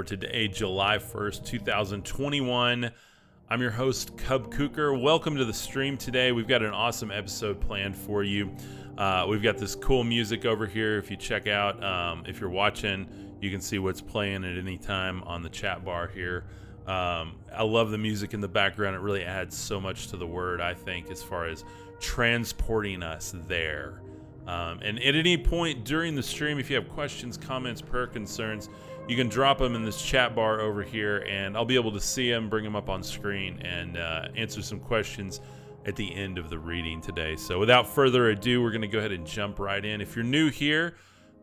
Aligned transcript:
for 0.00 0.04
today, 0.04 0.48
July 0.48 0.96
1st, 0.96 1.44
2021. 1.44 2.90
I'm 3.50 3.60
your 3.60 3.70
host, 3.70 4.16
Cub 4.16 4.50
Kuker. 4.50 4.98
Welcome 4.98 5.36
to 5.36 5.44
the 5.44 5.52
stream 5.52 5.98
today. 5.98 6.32
We've 6.32 6.48
got 6.48 6.62
an 6.62 6.70
awesome 6.70 7.10
episode 7.10 7.60
planned 7.60 7.94
for 7.94 8.24
you. 8.24 8.50
Uh, 8.96 9.26
we've 9.28 9.42
got 9.42 9.58
this 9.58 9.74
cool 9.74 10.02
music 10.02 10.46
over 10.46 10.66
here. 10.66 10.96
If 10.96 11.10
you 11.10 11.18
check 11.18 11.46
out, 11.46 11.84
um, 11.84 12.24
if 12.26 12.40
you're 12.40 12.48
watching, 12.48 13.06
you 13.42 13.50
can 13.50 13.60
see 13.60 13.78
what's 13.78 14.00
playing 14.00 14.42
at 14.42 14.56
any 14.56 14.78
time 14.78 15.22
on 15.24 15.42
the 15.42 15.50
chat 15.50 15.84
bar 15.84 16.06
here. 16.08 16.44
Um, 16.86 17.34
I 17.54 17.62
love 17.62 17.90
the 17.90 17.98
music 17.98 18.32
in 18.32 18.40
the 18.40 18.48
background. 18.48 18.96
It 18.96 19.00
really 19.00 19.24
adds 19.24 19.54
so 19.54 19.78
much 19.78 20.06
to 20.08 20.16
the 20.16 20.26
word, 20.26 20.62
I 20.62 20.72
think, 20.72 21.10
as 21.10 21.22
far 21.22 21.44
as 21.44 21.62
transporting 22.00 23.02
us 23.02 23.34
there. 23.48 24.00
Um, 24.46 24.80
and 24.82 24.98
at 24.98 25.14
any 25.14 25.36
point 25.36 25.84
during 25.84 26.14
the 26.14 26.22
stream, 26.22 26.58
if 26.58 26.70
you 26.70 26.76
have 26.76 26.88
questions, 26.88 27.36
comments, 27.36 27.82
prayer 27.82 28.06
concerns, 28.06 28.70
you 29.08 29.16
can 29.16 29.28
drop 29.28 29.58
them 29.58 29.74
in 29.74 29.84
this 29.84 30.02
chat 30.02 30.34
bar 30.34 30.60
over 30.60 30.82
here, 30.82 31.24
and 31.28 31.56
I'll 31.56 31.64
be 31.64 31.74
able 31.74 31.92
to 31.92 32.00
see 32.00 32.30
them, 32.30 32.48
bring 32.48 32.64
them 32.64 32.76
up 32.76 32.88
on 32.88 33.02
screen, 33.02 33.60
and 33.62 33.96
uh, 33.96 34.28
answer 34.36 34.62
some 34.62 34.80
questions 34.80 35.40
at 35.86 35.96
the 35.96 36.14
end 36.14 36.38
of 36.38 36.50
the 36.50 36.58
reading 36.58 37.00
today. 37.00 37.36
So, 37.36 37.58
without 37.58 37.88
further 37.88 38.30
ado, 38.30 38.62
we're 38.62 38.70
going 38.70 38.82
to 38.82 38.88
go 38.88 38.98
ahead 38.98 39.12
and 39.12 39.26
jump 39.26 39.58
right 39.58 39.84
in. 39.84 40.00
If 40.00 40.14
you're 40.14 40.24
new 40.24 40.50
here, 40.50 40.96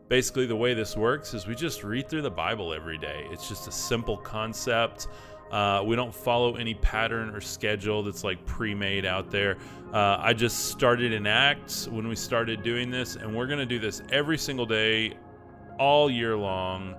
basically 0.08 0.46
the 0.46 0.56
way 0.56 0.74
this 0.74 0.96
works 0.96 1.34
is 1.34 1.48
we 1.48 1.56
just 1.56 1.84
read 1.84 2.08
through 2.10 2.22
the 2.22 2.32
Bible 2.32 2.74
every 2.74 2.98
day. 2.98 3.28
It's 3.32 3.50
just 3.50 3.68
a 3.68 3.72
simple 3.72 4.18
concept. 4.18 5.08
Uh, 5.52 5.82
we 5.86 5.96
don't 5.96 6.14
follow 6.14 6.56
any 6.56 6.74
pattern 6.74 7.34
or 7.34 7.40
schedule 7.40 8.04
that's 8.04 8.24
like 8.24 8.46
pre 8.46 8.76
made 8.76 9.06
out 9.06 9.32
there. 9.32 9.58
Uh, 9.94 10.18
I 10.20 10.34
just 10.34 10.66
started 10.66 11.14
in 11.14 11.26
Acts 11.26 11.88
when 11.88 12.08
we 12.08 12.16
started 12.16 12.64
doing 12.64 12.90
this, 12.90 13.16
and 13.16 13.34
we're 13.34 13.48
going 13.48 13.60
to 13.60 13.66
do 13.66 13.80
this 13.80 14.02
every 14.12 14.38
single 14.38 14.66
day, 14.66 15.14
all 15.80 16.10
year 16.10 16.36
long. 16.36 16.96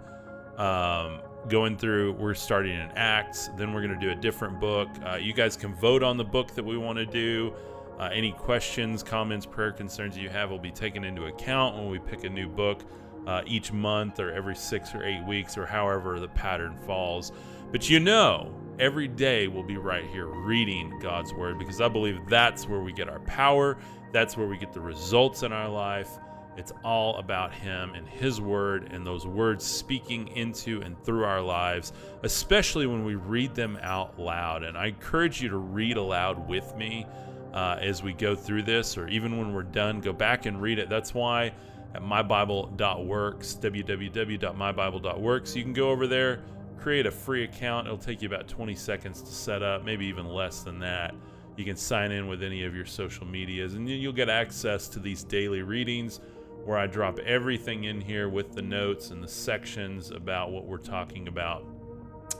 Um, 0.58 1.20
going 1.48 1.76
through, 1.76 2.12
we're 2.14 2.34
starting 2.34 2.74
in 2.74 2.90
Acts, 2.96 3.48
then 3.56 3.72
we're 3.72 3.80
going 3.80 3.98
to 3.98 4.06
do 4.06 4.10
a 4.10 4.20
different 4.20 4.60
book. 4.60 4.88
Uh, 5.06 5.14
you 5.14 5.32
guys 5.32 5.56
can 5.56 5.74
vote 5.74 6.02
on 6.02 6.16
the 6.16 6.24
book 6.24 6.54
that 6.54 6.65
we 6.65 6.76
want 6.76 6.98
to 6.98 7.06
do. 7.06 7.54
Uh, 7.98 8.10
any 8.12 8.32
questions, 8.32 9.02
comments, 9.02 9.46
prayer 9.46 9.73
concerns 9.73 10.16
you 10.16 10.28
have 10.28 10.50
will 10.50 10.59
be 10.59 10.70
taken 10.70 11.04
into 11.04 11.26
account 11.26 11.76
when 11.76 11.88
we 11.88 11.98
pick 11.98 12.24
a 12.24 12.28
new 12.28 12.48
book 12.48 12.82
uh, 13.26 13.42
each 13.46 13.73
month 13.73 14.20
or 14.20 14.32
every 14.32 14.54
six 14.54 14.95
or 14.95 15.04
eight 15.04 15.24
weeks 15.26 15.56
or 15.56 15.66
however 15.66 16.20
the 16.20 16.28
pattern 16.28 16.76
falls. 16.87 17.32
But 17.70 17.88
you 17.90 18.00
know, 18.00 18.52
every 18.78 19.09
day 19.09 19.48
we'll 19.48 19.62
be 19.62 19.76
right 19.76 20.06
here 20.06 20.26
reading 20.26 20.98
God's 21.00 21.34
Word 21.34 21.59
because 21.59 21.80
I 21.80 21.88
believe 21.88 22.20
that's 22.28 22.68
where 22.68 22.80
we 22.80 22.93
get 22.93 23.09
our 23.09 23.20
power, 23.20 23.78
that's 24.12 24.37
where 24.37 24.46
we 24.46 24.56
get 24.56 24.72
the 24.72 24.80
results 24.80 25.43
in 25.43 25.52
our 25.52 25.68
life. 25.68 26.18
It's 26.57 26.73
all 26.82 27.16
about 27.16 27.52
Him 27.54 27.95
and 27.95 28.09
His 28.09 28.41
Word 28.41 28.93
and 28.93 29.07
those 29.07 29.27
words 29.27 29.65
speaking 29.65 30.29
into 30.29 30.80
and 30.82 31.01
through 31.05 31.24
our 31.24 31.40
lives, 31.40 31.93
especially 32.23 32.87
when 32.87 33.05
we 33.05 33.15
read 33.15 33.55
them 33.55 33.79
out 33.82 34.18
loud. 34.18 34.65
And 34.65 34.77
I 34.77 34.87
encourage 34.87 35.40
you 35.40 35.49
to 35.51 35.59
read 35.59 35.96
aloud 35.96 36.49
with 36.49 36.77
me 36.77 37.07
uh, 37.52 37.79
as 37.80 38.02
we 38.02 38.13
go 38.13 38.35
through 38.35 38.63
this, 38.63 38.99
or 38.99 39.09
even 39.09 39.38
when 39.38 39.55
we're 39.55 39.63
done, 39.63 40.01
go 40.01 40.13
back 40.13 40.46
and 40.46 40.60
read 40.60 40.79
it. 40.79 40.88
That's 40.88 41.15
why 41.15 41.52
at 41.95 42.02
mybible.works, 42.02 43.59
www.mybible.works, 43.60 45.57
you 45.57 45.62
can 45.62 45.73
go 45.73 45.90
over 45.90 46.07
there 46.07 46.43
create 46.79 47.07
a 47.07 47.10
free 47.10 47.45
account. 47.45 47.87
It'll 47.87 47.99
take 47.99 48.23
you 48.23 48.29
about 48.29 48.49
20 48.49 48.74
seconds 48.74 49.21
to 49.23 49.33
set 49.33 49.62
up, 49.62 49.85
maybe 49.85 50.07
even 50.07 50.27
less 50.27 50.62
than 50.62 50.79
that. 50.80 51.15
You 51.57 51.65
can 51.65 51.77
sign 51.77 52.12
in 52.12 52.29
with 52.29 52.43
any 52.43 52.65
of 52.65 52.74
your 52.74 52.87
social 52.87 53.27
medias, 53.27 53.74
and 53.74 53.88
you'll 53.88 54.12
get 54.12 54.29
access 54.29 54.88
to 54.88 55.01
these 55.01 55.24
daily 55.24 55.62
readings 55.62 56.21
where 56.69 56.77
I 56.77 56.87
drop 56.87 57.19
everything 57.21 57.85
in 57.85 57.99
here 57.99 58.29
with 58.29 58.52
the 58.52 58.61
notes 58.61 59.11
and 59.11 59.24
the 59.24 59.29
sections 59.29 60.11
about 60.11 60.52
what 60.52 60.66
we're 60.66 60.77
talking 60.77 61.27
about. 61.27 61.65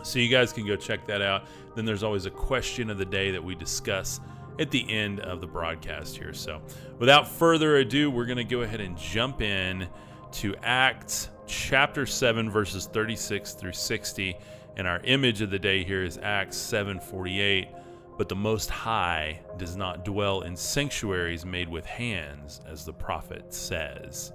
So 0.03 0.19
you 0.19 0.29
guys 0.29 0.53
can 0.53 0.67
go 0.67 0.77
check 0.77 1.07
that 1.07 1.23
out. 1.23 1.47
Then 1.75 1.87
there's 1.87 2.03
always 2.03 2.27
a 2.27 2.31
question 2.31 2.91
of 2.91 2.99
the 2.99 3.06
day 3.06 3.31
that 3.31 3.43
we 3.43 3.55
discuss 3.55 4.21
at 4.59 4.71
the 4.71 4.87
end 4.91 5.21
of 5.21 5.41
the 5.41 5.47
broadcast 5.47 6.15
here. 6.15 6.34
So 6.34 6.61
without 6.99 7.27
further 7.27 7.78
ado, 7.78 8.11
we're 8.11 8.27
going 8.27 8.37
to 8.37 8.44
go 8.44 8.61
ahead 8.61 8.83
and 8.83 8.99
jump 8.99 9.41
in 9.41 9.88
to 10.33 10.55
Acts 10.62 11.31
chapter 11.47 12.05
7 12.05 12.50
verses 12.50 12.84
36 12.84 13.55
through 13.55 13.72
60 13.72 14.37
and 14.77 14.87
our 14.87 15.00
image 15.05 15.41
of 15.41 15.49
the 15.49 15.59
day 15.59 15.83
here 15.83 16.05
is 16.05 16.19
acts 16.19 16.59
7:48 16.59 17.69
but 18.19 18.29
the 18.29 18.37
most 18.37 18.69
high 18.69 19.41
does 19.56 19.77
not 19.77 20.05
dwell 20.05 20.43
in 20.43 20.55
sanctuaries 20.55 21.47
made 21.47 21.69
with 21.69 21.87
hands 21.87 22.61
as 22.69 22.84
the 22.84 22.93
prophet 22.93 23.55
says 23.55 24.33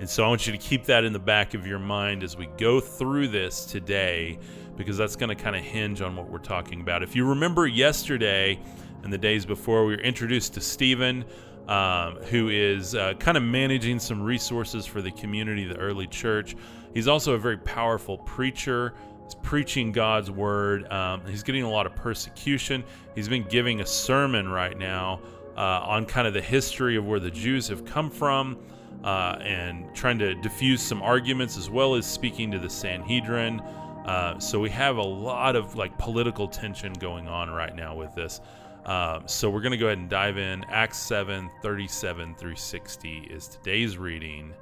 and 0.00 0.10
so 0.10 0.24
I 0.24 0.28
want 0.28 0.46
you 0.46 0.52
to 0.52 0.58
keep 0.58 0.84
that 0.86 1.04
in 1.04 1.12
the 1.12 1.20
back 1.20 1.54
of 1.54 1.66
your 1.66 1.78
mind 1.78 2.24
as 2.24 2.36
we 2.36 2.46
go 2.58 2.80
through 2.80 3.28
this 3.28 3.64
today 3.64 4.36
because 4.76 4.96
that's 4.96 5.14
going 5.14 5.28
to 5.28 5.40
kind 5.40 5.54
of 5.54 5.62
hinge 5.62 6.00
on 6.00 6.16
what 6.16 6.28
we're 6.28 6.38
talking 6.38 6.80
about. 6.80 7.04
If 7.04 7.14
you 7.14 7.24
remember 7.24 7.68
yesterday 7.68 8.58
and 9.04 9.12
the 9.12 9.18
days 9.18 9.46
before 9.46 9.84
we 9.84 9.94
were 9.94 10.02
introduced 10.02 10.54
to 10.54 10.60
Stephen 10.60 11.24
um, 11.68 12.16
who 12.16 12.48
is 12.48 12.94
uh, 12.94 13.14
kind 13.14 13.36
of 13.36 13.42
managing 13.42 13.98
some 13.98 14.20
resources 14.20 14.84
for 14.84 15.00
the 15.00 15.12
community, 15.12 15.64
the 15.64 15.76
early 15.76 16.06
church. 16.06 16.56
He's 16.92 17.08
also 17.08 17.34
a 17.34 17.38
very 17.38 17.58
powerful 17.58 18.18
preacher. 18.18 18.94
He's 19.24 19.34
preaching 19.36 19.92
God's 19.92 20.30
word. 20.30 20.90
Um, 20.92 21.24
he's 21.26 21.42
getting 21.42 21.62
a 21.62 21.70
lot 21.70 21.86
of 21.86 21.94
persecution. 21.94 22.84
He's 23.14 23.28
been 23.28 23.44
giving 23.44 23.80
a 23.80 23.86
sermon 23.86 24.48
right 24.48 24.76
now 24.76 25.20
uh, 25.56 25.60
on 25.60 26.06
kind 26.06 26.26
of 26.26 26.34
the 26.34 26.40
history 26.40 26.96
of 26.96 27.04
where 27.04 27.20
the 27.20 27.30
Jews 27.30 27.68
have 27.68 27.84
come 27.84 28.10
from 28.10 28.58
uh, 29.04 29.36
and 29.40 29.94
trying 29.94 30.18
to 30.18 30.34
diffuse 30.36 30.82
some 30.82 31.02
arguments 31.02 31.56
as 31.56 31.70
well 31.70 31.94
as 31.94 32.06
speaking 32.06 32.50
to 32.50 32.58
the 32.58 32.70
Sanhedrin. 32.70 33.60
Uh, 33.60 34.38
so 34.38 34.58
we 34.58 34.70
have 34.70 34.96
a 34.96 35.02
lot 35.02 35.54
of 35.54 35.76
like 35.76 35.96
political 35.98 36.48
tension 36.48 36.92
going 36.94 37.28
on 37.28 37.50
right 37.50 37.74
now 37.74 37.94
with 37.94 38.14
this. 38.14 38.40
Um, 38.84 39.22
so 39.26 39.48
we're 39.48 39.60
going 39.60 39.72
to 39.72 39.78
go 39.78 39.86
ahead 39.86 39.98
and 39.98 40.10
dive 40.10 40.38
in. 40.38 40.64
Acts 40.64 40.98
7 40.98 41.48
37 41.62 42.34
through 42.34 42.56
60 42.56 43.28
is 43.30 43.46
today's 43.46 43.96
reading. 43.96 44.52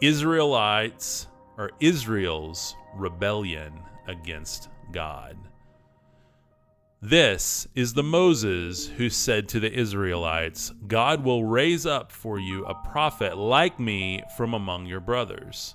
Israelites 0.00 1.28
or 1.56 1.70
Israel's 1.80 2.76
rebellion 2.94 3.72
against 4.06 4.68
God. 4.92 5.36
This 7.00 7.68
is 7.74 7.92
the 7.92 8.02
Moses 8.02 8.86
who 8.86 9.10
said 9.10 9.46
to 9.50 9.60
the 9.60 9.70
Israelites, 9.70 10.72
God 10.86 11.22
will 11.22 11.44
raise 11.44 11.84
up 11.84 12.10
for 12.10 12.38
you 12.38 12.64
a 12.64 12.74
prophet 12.74 13.36
like 13.36 13.78
me 13.78 14.22
from 14.38 14.54
among 14.54 14.86
your 14.86 15.00
brothers. 15.00 15.74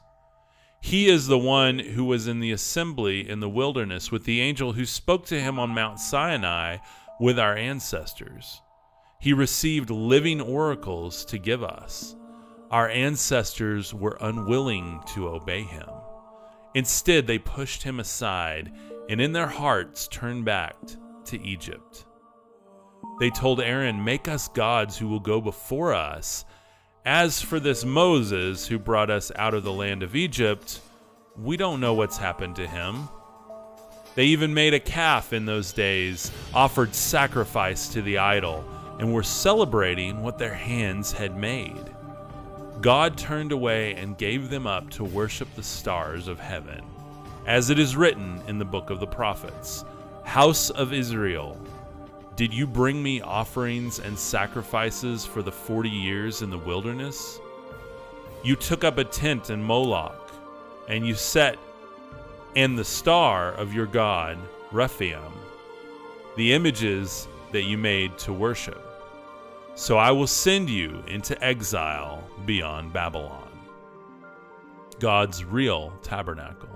He 0.81 1.07
is 1.07 1.27
the 1.27 1.37
one 1.37 1.77
who 1.77 2.05
was 2.05 2.27
in 2.27 2.39
the 2.39 2.51
assembly 2.51 3.29
in 3.29 3.41
the 3.41 3.49
wilderness 3.49 4.11
with 4.11 4.23
the 4.23 4.41
angel 4.41 4.73
who 4.73 4.85
spoke 4.85 5.25
to 5.27 5.39
him 5.39 5.59
on 5.59 5.69
Mount 5.69 5.99
Sinai 5.99 6.77
with 7.19 7.37
our 7.37 7.55
ancestors. 7.55 8.61
He 9.19 9.33
received 9.33 9.89
living 9.89 10.39
oracles 10.39 11.25
to 11.25 11.37
give 11.37 11.61
us. 11.61 12.15
Our 12.71 12.89
ancestors 12.89 13.93
were 13.93 14.17
unwilling 14.21 15.01
to 15.15 15.29
obey 15.29 15.63
him. 15.63 15.89
Instead, 16.75 17.25
they 17.25 17.39
pushed 17.39 17.81
him 17.81 17.99
aside 17.99 18.71
and 19.09 19.19
in 19.19 19.33
their 19.33 19.47
hearts 19.47 20.07
turned 20.07 20.45
back 20.45 20.75
to 21.25 21.41
Egypt. 21.41 22.05
They 23.19 23.31
told 23.31 23.59
Aaron, 23.59 24.03
Make 24.03 24.27
us 24.27 24.47
gods 24.49 24.97
who 24.97 25.07
will 25.07 25.19
go 25.19 25.41
before 25.41 25.95
us. 25.95 26.45
As 27.05 27.41
for 27.41 27.59
this 27.59 27.83
Moses 27.83 28.67
who 28.67 28.77
brought 28.77 29.09
us 29.09 29.31
out 29.35 29.55
of 29.55 29.63
the 29.63 29.73
land 29.73 30.03
of 30.03 30.15
Egypt, 30.15 30.79
we 31.35 31.57
don't 31.57 31.79
know 31.79 31.95
what's 31.95 32.17
happened 32.17 32.55
to 32.57 32.67
him. 32.67 33.09
They 34.13 34.25
even 34.25 34.53
made 34.53 34.75
a 34.75 34.79
calf 34.79 35.33
in 35.33 35.45
those 35.45 35.73
days, 35.73 36.31
offered 36.53 36.93
sacrifice 36.93 37.87
to 37.89 38.01
the 38.03 38.19
idol, 38.19 38.63
and 38.99 39.11
were 39.11 39.23
celebrating 39.23 40.21
what 40.21 40.37
their 40.37 40.53
hands 40.53 41.11
had 41.11 41.35
made. 41.35 41.95
God 42.81 43.17
turned 43.17 43.51
away 43.51 43.95
and 43.95 44.17
gave 44.17 44.49
them 44.49 44.65
up 44.65 44.89
to 44.91 45.03
worship 45.03 45.53
the 45.55 45.63
stars 45.63 46.29
of 46.29 46.39
heaven. 46.39 46.81
As 47.45 47.69
it 47.69 47.77
is 47.77 47.97
written 47.97 48.41
in 48.47 48.57
the 48.57 48.63
book 48.63 48.89
of 48.89 49.01
the 49.01 49.07
prophets 49.07 49.83
House 50.23 50.69
of 50.69 50.93
Israel, 50.93 51.59
did 52.37 52.53
you 52.53 52.65
bring 52.65 53.03
me 53.03 53.19
offerings 53.19 53.99
and 53.99 54.17
sacrifices 54.17 55.25
for 55.25 55.41
the 55.41 55.51
forty 55.51 55.89
years 55.89 56.41
in 56.41 56.49
the 56.49 56.57
wilderness? 56.57 57.41
You 58.43 58.55
took 58.55 58.85
up 58.85 58.97
a 58.97 59.03
tent 59.03 59.49
in 59.49 59.61
Moloch, 59.61 60.31
and 60.87 61.05
you 61.05 61.15
set 61.15 61.57
and 62.55 62.79
the 62.79 62.85
star 62.85 63.51
of 63.53 63.73
your 63.73 63.87
god, 63.87 64.37
Rephaim, 64.71 65.33
the 66.37 66.53
images 66.53 67.27
that 67.51 67.63
you 67.63 67.77
made 67.77 68.17
to 68.19 68.31
worship. 68.31 68.88
So 69.75 69.97
I 69.97 70.11
will 70.11 70.27
send 70.27 70.69
you 70.69 71.03
into 71.07 71.41
exile 71.43 72.23
beyond 72.45 72.93
Babylon. 72.93 73.47
God's 74.99 75.45
real 75.45 75.93
tabernacle. 76.01 76.69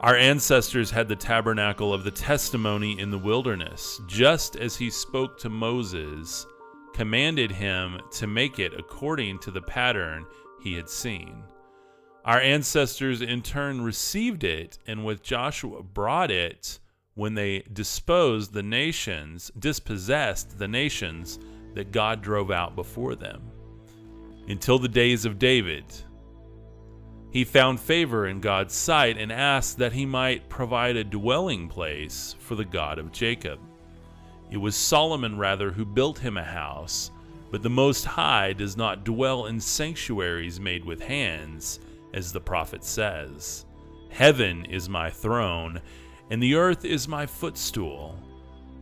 Our 0.00 0.14
ancestors 0.14 0.92
had 0.92 1.08
the 1.08 1.16
tabernacle 1.16 1.92
of 1.92 2.04
the 2.04 2.12
testimony 2.12 3.00
in 3.00 3.10
the 3.10 3.18
wilderness, 3.18 4.00
just 4.06 4.54
as 4.54 4.76
he 4.76 4.90
spoke 4.90 5.38
to 5.40 5.48
Moses, 5.48 6.46
commanded 6.94 7.50
him 7.50 8.00
to 8.12 8.28
make 8.28 8.60
it 8.60 8.74
according 8.78 9.40
to 9.40 9.50
the 9.50 9.62
pattern 9.62 10.24
he 10.62 10.74
had 10.74 10.88
seen. 10.88 11.42
Our 12.24 12.40
ancestors 12.40 13.22
in 13.22 13.42
turn 13.42 13.80
received 13.80 14.44
it 14.44 14.78
and 14.86 15.04
with 15.04 15.22
Joshua 15.22 15.82
brought 15.82 16.30
it 16.30 16.78
when 17.14 17.34
they 17.34 17.64
disposed 17.72 18.52
the 18.52 18.62
nations, 18.62 19.50
dispossessed 19.58 20.58
the 20.58 20.68
nations 20.68 21.40
that 21.74 21.92
God 21.92 22.22
drove 22.22 22.50
out 22.50 22.74
before 22.74 23.14
them. 23.14 23.42
Until 24.48 24.78
the 24.78 24.88
days 24.88 25.24
of 25.24 25.38
David, 25.38 25.84
he 27.30 27.44
found 27.44 27.78
favor 27.78 28.26
in 28.26 28.40
God's 28.40 28.74
sight 28.74 29.18
and 29.18 29.30
asked 29.30 29.78
that 29.78 29.92
he 29.92 30.06
might 30.06 30.48
provide 30.48 30.96
a 30.96 31.04
dwelling 31.04 31.68
place 31.68 32.34
for 32.38 32.54
the 32.54 32.64
God 32.64 32.98
of 32.98 33.12
Jacob. 33.12 33.60
It 34.50 34.56
was 34.56 34.74
Solomon, 34.74 35.36
rather, 35.36 35.70
who 35.70 35.84
built 35.84 36.18
him 36.18 36.38
a 36.38 36.42
house, 36.42 37.10
but 37.50 37.62
the 37.62 37.68
Most 37.68 38.04
High 38.06 38.54
does 38.54 38.76
not 38.76 39.04
dwell 39.04 39.46
in 39.46 39.60
sanctuaries 39.60 40.58
made 40.58 40.84
with 40.84 41.02
hands, 41.02 41.80
as 42.14 42.32
the 42.32 42.40
prophet 42.40 42.82
says. 42.82 43.66
Heaven 44.08 44.64
is 44.64 44.88
my 44.88 45.10
throne, 45.10 45.82
and 46.30 46.42
the 46.42 46.54
earth 46.54 46.86
is 46.86 47.06
my 47.06 47.26
footstool. 47.26 48.18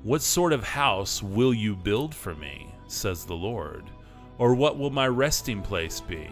What 0.04 0.22
sort 0.22 0.52
of 0.52 0.62
house 0.62 1.20
will 1.20 1.52
you 1.52 1.74
build 1.74 2.14
for 2.14 2.36
me, 2.36 2.72
says 2.86 3.24
the 3.24 3.34
Lord? 3.34 3.90
Or 4.38 4.54
what 4.54 4.78
will 4.78 4.90
my 4.90 5.08
resting 5.08 5.62
place 5.62 6.00
be? 6.00 6.28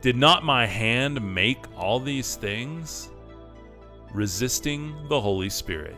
Did 0.00 0.16
not 0.16 0.44
my 0.44 0.66
hand 0.66 1.20
make 1.34 1.64
all 1.76 2.00
these 2.00 2.36
things? 2.36 3.10
Resisting 4.12 4.94
the 5.08 5.20
Holy 5.20 5.50
Spirit. 5.50 5.96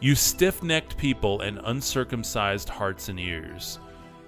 You 0.00 0.14
stiff 0.14 0.62
necked 0.62 0.96
people 0.96 1.42
and 1.42 1.60
uncircumcised 1.64 2.68
hearts 2.68 3.08
and 3.08 3.20
ears. 3.20 3.78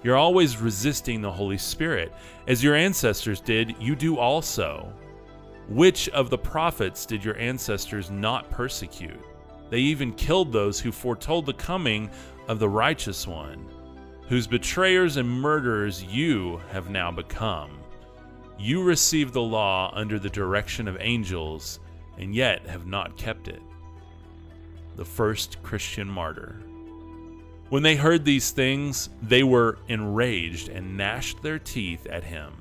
You're 0.03 0.17
always 0.17 0.57
resisting 0.57 1.21
the 1.21 1.31
Holy 1.31 1.57
Spirit. 1.57 2.13
As 2.47 2.63
your 2.63 2.75
ancestors 2.75 3.39
did, 3.39 3.75
you 3.79 3.95
do 3.95 4.17
also. 4.17 4.93
Which 5.69 6.09
of 6.09 6.29
the 6.29 6.37
prophets 6.37 7.05
did 7.05 7.23
your 7.23 7.37
ancestors 7.37 8.11
not 8.11 8.51
persecute? 8.51 9.19
They 9.69 9.79
even 9.79 10.13
killed 10.13 10.51
those 10.51 10.79
who 10.79 10.91
foretold 10.91 11.45
the 11.45 11.53
coming 11.53 12.09
of 12.47 12.59
the 12.59 12.69
righteous 12.69 13.25
one, 13.25 13.65
whose 14.29 14.47
betrayers 14.47 15.17
and 15.17 15.29
murderers 15.29 16.03
you 16.03 16.61
have 16.69 16.89
now 16.89 17.11
become. 17.11 17.71
You 18.57 18.83
received 18.83 19.33
the 19.33 19.41
law 19.41 19.91
under 19.93 20.19
the 20.19 20.29
direction 20.29 20.87
of 20.87 20.97
angels, 20.99 21.79
and 22.17 22.33
yet 22.33 22.65
have 22.67 22.85
not 22.85 23.17
kept 23.17 23.47
it. 23.47 23.61
The 24.95 25.05
first 25.05 25.61
Christian 25.63 26.07
martyr. 26.07 26.61
When 27.69 27.83
they 27.83 27.95
heard 27.95 28.23
these 28.23 28.51
things, 28.51 29.09
they 29.21 29.43
were 29.43 29.79
enraged 29.87 30.69
and 30.69 30.95
gnashed 30.95 31.41
their 31.41 31.59
teeth 31.59 32.05
at 32.05 32.23
him. 32.23 32.53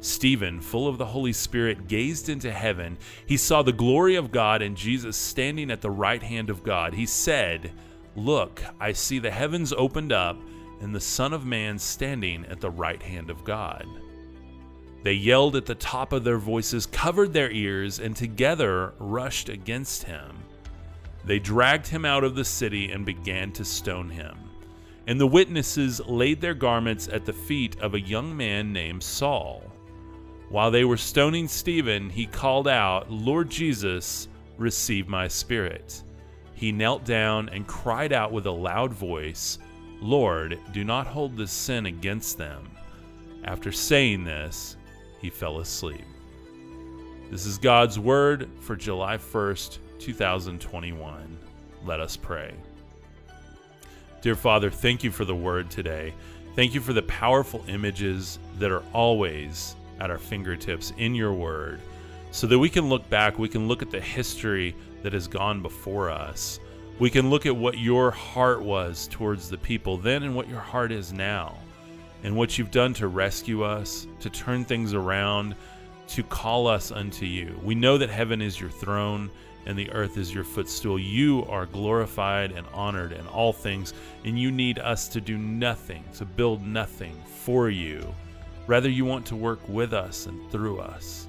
Stephen, 0.00 0.60
full 0.60 0.88
of 0.88 0.98
the 0.98 1.06
Holy 1.06 1.32
Spirit, 1.32 1.86
gazed 1.86 2.28
into 2.28 2.50
heaven. 2.50 2.98
He 3.24 3.36
saw 3.36 3.62
the 3.62 3.72
glory 3.72 4.16
of 4.16 4.32
God 4.32 4.60
and 4.60 4.76
Jesus 4.76 5.16
standing 5.16 5.70
at 5.70 5.80
the 5.80 5.92
right 5.92 6.22
hand 6.22 6.50
of 6.50 6.64
God. 6.64 6.92
He 6.92 7.06
said, 7.06 7.70
Look, 8.16 8.62
I 8.80 8.92
see 8.92 9.20
the 9.20 9.30
heavens 9.30 9.72
opened 9.72 10.12
up 10.12 10.36
and 10.82 10.94
the 10.94 11.00
Son 11.00 11.32
of 11.32 11.46
Man 11.46 11.78
standing 11.78 12.44
at 12.46 12.60
the 12.60 12.70
right 12.70 13.02
hand 13.02 13.30
of 13.30 13.44
God. 13.44 13.86
They 15.02 15.14
yelled 15.14 15.56
at 15.56 15.66
the 15.66 15.74
top 15.74 16.12
of 16.12 16.24
their 16.24 16.38
voices, 16.38 16.86
covered 16.86 17.32
their 17.32 17.50
ears, 17.50 17.98
and 17.98 18.14
together 18.14 18.92
rushed 18.98 19.48
against 19.48 20.02
him. 20.04 20.36
They 21.24 21.38
dragged 21.38 21.86
him 21.86 22.04
out 22.04 22.24
of 22.24 22.34
the 22.34 22.44
city 22.44 22.90
and 22.90 23.06
began 23.06 23.52
to 23.52 23.64
stone 23.64 24.10
him. 24.10 24.36
And 25.06 25.20
the 25.20 25.26
witnesses 25.26 26.00
laid 26.06 26.40
their 26.40 26.54
garments 26.54 27.08
at 27.08 27.24
the 27.24 27.32
feet 27.32 27.80
of 27.80 27.94
a 27.94 28.00
young 28.00 28.36
man 28.36 28.72
named 28.72 29.02
Saul. 29.02 29.62
While 30.48 30.70
they 30.70 30.84
were 30.84 30.96
stoning 30.96 31.48
Stephen, 31.48 32.10
he 32.10 32.26
called 32.26 32.68
out, 32.68 33.10
Lord 33.10 33.50
Jesus, 33.50 34.28
receive 34.58 35.08
my 35.08 35.26
spirit. 35.26 36.02
He 36.54 36.70
knelt 36.70 37.04
down 37.04 37.48
and 37.48 37.66
cried 37.66 38.12
out 38.12 38.32
with 38.32 38.46
a 38.46 38.50
loud 38.50 38.92
voice, 38.92 39.58
Lord, 40.02 40.58
do 40.72 40.82
not 40.82 41.06
hold 41.06 41.36
this 41.36 41.52
sin 41.52 41.86
against 41.86 42.36
them. 42.36 42.68
After 43.44 43.70
saying 43.70 44.24
this, 44.24 44.76
he 45.20 45.30
fell 45.30 45.60
asleep. 45.60 46.04
This 47.30 47.46
is 47.46 47.56
God's 47.56 48.00
word 48.00 48.50
for 48.58 48.74
July 48.74 49.16
1st, 49.16 49.78
2021. 50.00 51.38
Let 51.84 52.00
us 52.00 52.16
pray. 52.16 52.52
Dear 54.22 54.34
Father, 54.34 54.70
thank 54.70 55.04
you 55.04 55.12
for 55.12 55.24
the 55.24 55.36
word 55.36 55.70
today. 55.70 56.12
Thank 56.56 56.74
you 56.74 56.80
for 56.80 56.92
the 56.92 57.02
powerful 57.02 57.64
images 57.68 58.40
that 58.58 58.72
are 58.72 58.82
always 58.92 59.76
at 60.00 60.10
our 60.10 60.18
fingertips 60.18 60.92
in 60.98 61.14
your 61.14 61.32
word 61.32 61.80
so 62.32 62.48
that 62.48 62.58
we 62.58 62.68
can 62.68 62.88
look 62.88 63.08
back, 63.08 63.38
we 63.38 63.48
can 63.48 63.68
look 63.68 63.82
at 63.82 63.92
the 63.92 64.00
history 64.00 64.74
that 65.04 65.12
has 65.12 65.28
gone 65.28 65.62
before 65.62 66.10
us. 66.10 66.58
We 67.02 67.10
can 67.10 67.30
look 67.30 67.46
at 67.46 67.56
what 67.56 67.78
your 67.78 68.12
heart 68.12 68.62
was 68.62 69.08
towards 69.10 69.50
the 69.50 69.58
people 69.58 69.96
then 69.96 70.22
and 70.22 70.36
what 70.36 70.48
your 70.48 70.60
heart 70.60 70.92
is 70.92 71.12
now 71.12 71.56
and 72.22 72.36
what 72.36 72.56
you've 72.56 72.70
done 72.70 72.94
to 72.94 73.08
rescue 73.08 73.64
us, 73.64 74.06
to 74.20 74.30
turn 74.30 74.64
things 74.64 74.94
around, 74.94 75.56
to 76.06 76.22
call 76.22 76.68
us 76.68 76.92
unto 76.92 77.26
you. 77.26 77.58
We 77.64 77.74
know 77.74 77.98
that 77.98 78.08
heaven 78.08 78.40
is 78.40 78.60
your 78.60 78.70
throne 78.70 79.32
and 79.66 79.76
the 79.76 79.90
earth 79.90 80.16
is 80.16 80.32
your 80.32 80.44
footstool. 80.44 80.96
You 80.96 81.44
are 81.48 81.66
glorified 81.66 82.52
and 82.52 82.68
honored 82.72 83.10
in 83.10 83.26
all 83.26 83.52
things, 83.52 83.94
and 84.24 84.38
you 84.38 84.52
need 84.52 84.78
us 84.78 85.08
to 85.08 85.20
do 85.20 85.36
nothing, 85.36 86.04
to 86.18 86.24
build 86.24 86.64
nothing 86.64 87.20
for 87.26 87.68
you. 87.68 88.14
Rather, 88.68 88.88
you 88.88 89.04
want 89.04 89.26
to 89.26 89.34
work 89.34 89.58
with 89.68 89.92
us 89.92 90.26
and 90.26 90.52
through 90.52 90.78
us. 90.78 91.26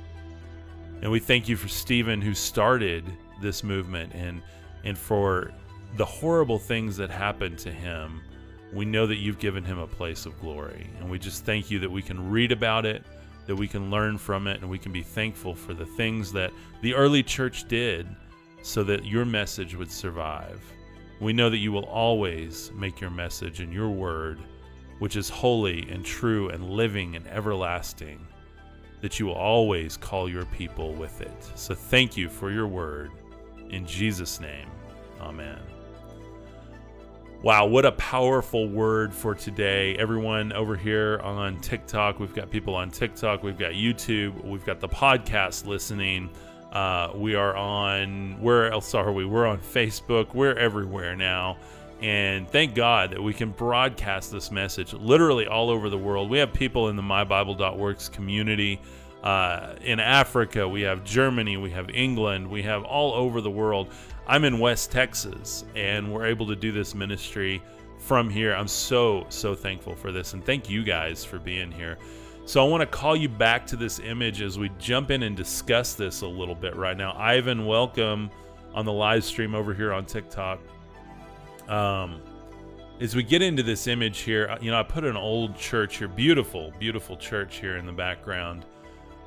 And 1.02 1.12
we 1.12 1.20
thank 1.20 1.50
you 1.50 1.58
for 1.58 1.68
Stephen, 1.68 2.22
who 2.22 2.36
started 2.36 3.04
this 3.42 3.64
movement, 3.64 4.14
and, 4.14 4.44
and 4.84 4.96
for 4.96 5.52
the 5.98 6.06
horrible 6.06 6.60
things 6.60 6.98
that 6.98 7.10
happened 7.10 7.58
to 7.60 7.72
him 7.72 8.22
we 8.74 8.86
know 8.86 9.06
that 9.06 9.18
you've 9.18 9.40
given 9.40 9.64
him 9.64 9.78
a 9.80 9.88
place 9.88 10.26
of 10.26 10.40
glory. 10.42 10.88
And 11.00 11.10
we 11.10 11.20
just 11.20 11.46
thank 11.46 11.70
you 11.70 11.80
that 11.80 11.92
we 11.92 12.02
can 12.02 12.30
read 12.30 12.52
about 12.52 12.86
it, 12.86 13.04
that 13.46 13.56
we 13.56 13.68
can 13.68 13.92
learn 13.92 14.18
from 14.18 14.48
it, 14.48 14.62
and 14.62 14.70
we 14.70 14.80
can 14.80 14.92
be 14.92 15.04
thankful 15.04 15.54
for 15.54 15.74
the 15.74 15.86
things 15.86 16.32
that 16.34 16.52
the 16.82 16.94
early 16.96 17.24
church 17.24 17.68
did 17.68 18.08
so 18.62 18.84
that 18.84 19.06
your 19.06 19.26
message 19.26 19.76
would 19.76 19.92
survive. 19.92 20.62
We 21.20 21.34
know 21.34 21.50
that 21.50 21.58
you 21.58 21.72
will 21.72 21.86
always 21.86 22.72
make 22.74 23.00
your 23.00 23.12
message 23.12 23.60
and 23.60 23.72
your 23.72 23.90
word, 23.90 24.40
which 25.00 25.16
is 25.16 25.30
holy 25.30 25.88
and 25.90 26.04
true 26.04 26.50
and 26.50 26.70
living 26.70 27.16
and 27.16 27.28
everlasting, 27.28 28.26
that 29.02 29.20
you 29.20 29.28
will 29.28 29.34
always 29.34 29.98
call 29.98 30.30
your 30.30 30.46
people 30.46 30.94
with 30.94 31.22
it. 31.22 31.52
So 31.56 31.76
thank 31.76 32.18
you 32.18 32.30
for 32.30 32.52
your 32.52 32.68
word. 32.68 33.12
In 33.70 33.86
Jesus' 33.86 34.40
name, 34.40 34.70
amen. 35.22 35.73
Wow, 37.44 37.66
what 37.66 37.84
a 37.84 37.92
powerful 37.92 38.70
word 38.70 39.14
for 39.14 39.36
today. 39.36 39.98
Everyone 39.98 40.54
over 40.54 40.78
here 40.78 41.20
on 41.22 41.60
TikTok, 41.60 42.18
we've 42.18 42.34
got 42.34 42.50
people 42.50 42.74
on 42.74 42.90
TikTok, 42.90 43.44
we've 43.44 43.58
got 43.58 43.74
YouTube, 43.74 44.42
we've 44.46 44.64
got 44.64 44.80
the 44.80 44.88
podcast 44.88 45.66
listening. 45.66 46.30
Uh, 46.72 47.12
we 47.14 47.36
are 47.36 47.54
on, 47.58 48.42
where 48.42 48.72
else 48.72 48.94
are 48.94 49.12
we? 49.12 49.26
We're 49.26 49.46
on 49.46 49.60
Facebook, 49.60 50.34
we're 50.34 50.54
everywhere 50.54 51.18
now. 51.18 51.58
And 52.02 52.48
thank 52.48 52.76
God 52.76 53.12
that 53.12 53.22
we 53.22 53.34
can 53.34 53.52
broadcast 53.52 54.32
this 54.32 54.50
message 54.50 54.94
literally 54.94 55.46
all 55.46 55.70
over 55.70 55.90
the 55.90 55.98
world. 55.98 56.30
We 56.30 56.38
have 56.38 56.54
people 56.54 56.88
in 56.88 56.96
the 56.96 57.02
mybible.works 57.02 58.08
community. 58.08 58.80
Uh, 59.22 59.76
in 59.82 60.00
Africa, 60.00 60.66
we 60.68 60.82
have 60.82 61.04
Germany, 61.04 61.58
we 61.58 61.72
have 61.72 61.90
England, 61.90 62.50
we 62.50 62.62
have 62.64 62.84
all 62.84 63.14
over 63.14 63.42
the 63.42 63.52
world. 63.52 63.90
I'm 64.26 64.46
in 64.46 64.60
West 64.60 64.92
Texas, 64.92 65.66
and 65.76 66.12
we're 66.12 66.26
able 66.26 66.48
to 66.48 66.56
do 66.56 66.72
this 66.72 66.96
ministry 66.96 67.62
from 68.00 68.30
here. 68.30 68.54
I'm 68.54 68.68
so, 68.68 69.26
so 69.28 69.54
thankful 69.54 69.96
for 69.96 70.14
this, 70.14 70.34
and 70.34 70.46
thank 70.46 70.70
you 70.70 70.84
guys 70.84 71.26
for 71.26 71.40
being 71.40 71.72
here. 71.72 71.98
So, 72.46 72.66
I 72.66 72.70
want 72.70 72.82
to 72.82 72.88
call 72.88 73.16
you 73.16 73.28
back 73.28 73.66
to 73.68 73.76
this 73.76 74.00
image 74.00 74.42
as 74.42 74.58
we 74.58 74.70
jump 74.80 75.12
in 75.12 75.24
and 75.24 75.36
discuss 75.36 75.94
this 75.96 76.22
a 76.22 76.28
little 76.28 76.56
bit 76.56 76.76
right 76.76 76.96
now. 76.96 77.14
Ivan, 77.18 77.66
welcome 77.66 78.30
on 78.74 78.86
the 78.86 78.94
live 78.94 79.24
stream 79.24 79.56
over 79.56 79.74
here 79.74 79.92
on 79.94 80.06
TikTok. 80.06 80.60
Um, 81.68 82.22
as 83.02 83.16
we 83.16 83.24
get 83.24 83.42
into 83.42 83.64
this 83.64 83.88
image 83.88 84.20
here, 84.20 84.58
you 84.62 84.72
know, 84.72 84.80
I 84.80 84.84
put 84.84 85.04
an 85.04 85.18
old 85.18 85.58
church 85.58 85.98
here, 85.98 86.08
beautiful, 86.08 86.72
beautiful 86.80 87.18
church 87.18 87.58
here 87.58 87.76
in 87.76 87.86
the 87.86 87.92
background. 87.92 88.66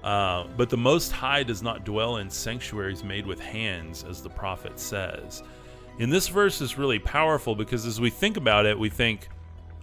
Uh, 0.06 0.46
but 0.56 0.70
the 0.70 0.76
Most 0.76 1.10
High 1.10 1.42
does 1.42 1.64
not 1.64 1.84
dwell 1.84 2.18
in 2.18 2.30
sanctuaries 2.30 3.02
made 3.02 3.26
with 3.26 3.40
hands, 3.40 4.04
as 4.08 4.22
the 4.22 4.30
prophet 4.30 4.78
says. 4.78 5.42
In 5.98 6.10
this 6.10 6.28
verse 6.28 6.60
is 6.60 6.78
really 6.78 7.00
powerful 7.00 7.56
because 7.56 7.84
as 7.84 8.00
we 8.00 8.08
think 8.08 8.36
about 8.36 8.66
it, 8.66 8.78
we 8.78 8.88
think, 8.88 9.28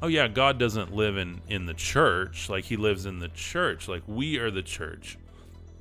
oh 0.01 0.08
yeah, 0.08 0.30
God 0.30 0.58
doesn't 0.58 0.94
live 0.94 1.18
in, 1.18 1.42
in 1.50 1.65
the 1.65 1.74
church. 1.74 2.48
Like 2.48 2.63
he 2.63 2.77
lives 2.77 3.06
in 3.06 3.20
the 3.20 3.27
church, 3.27 3.89
like 3.89 4.03
we 4.08 4.38
are 4.38 4.50
the 4.50 4.63
church. 4.63 5.18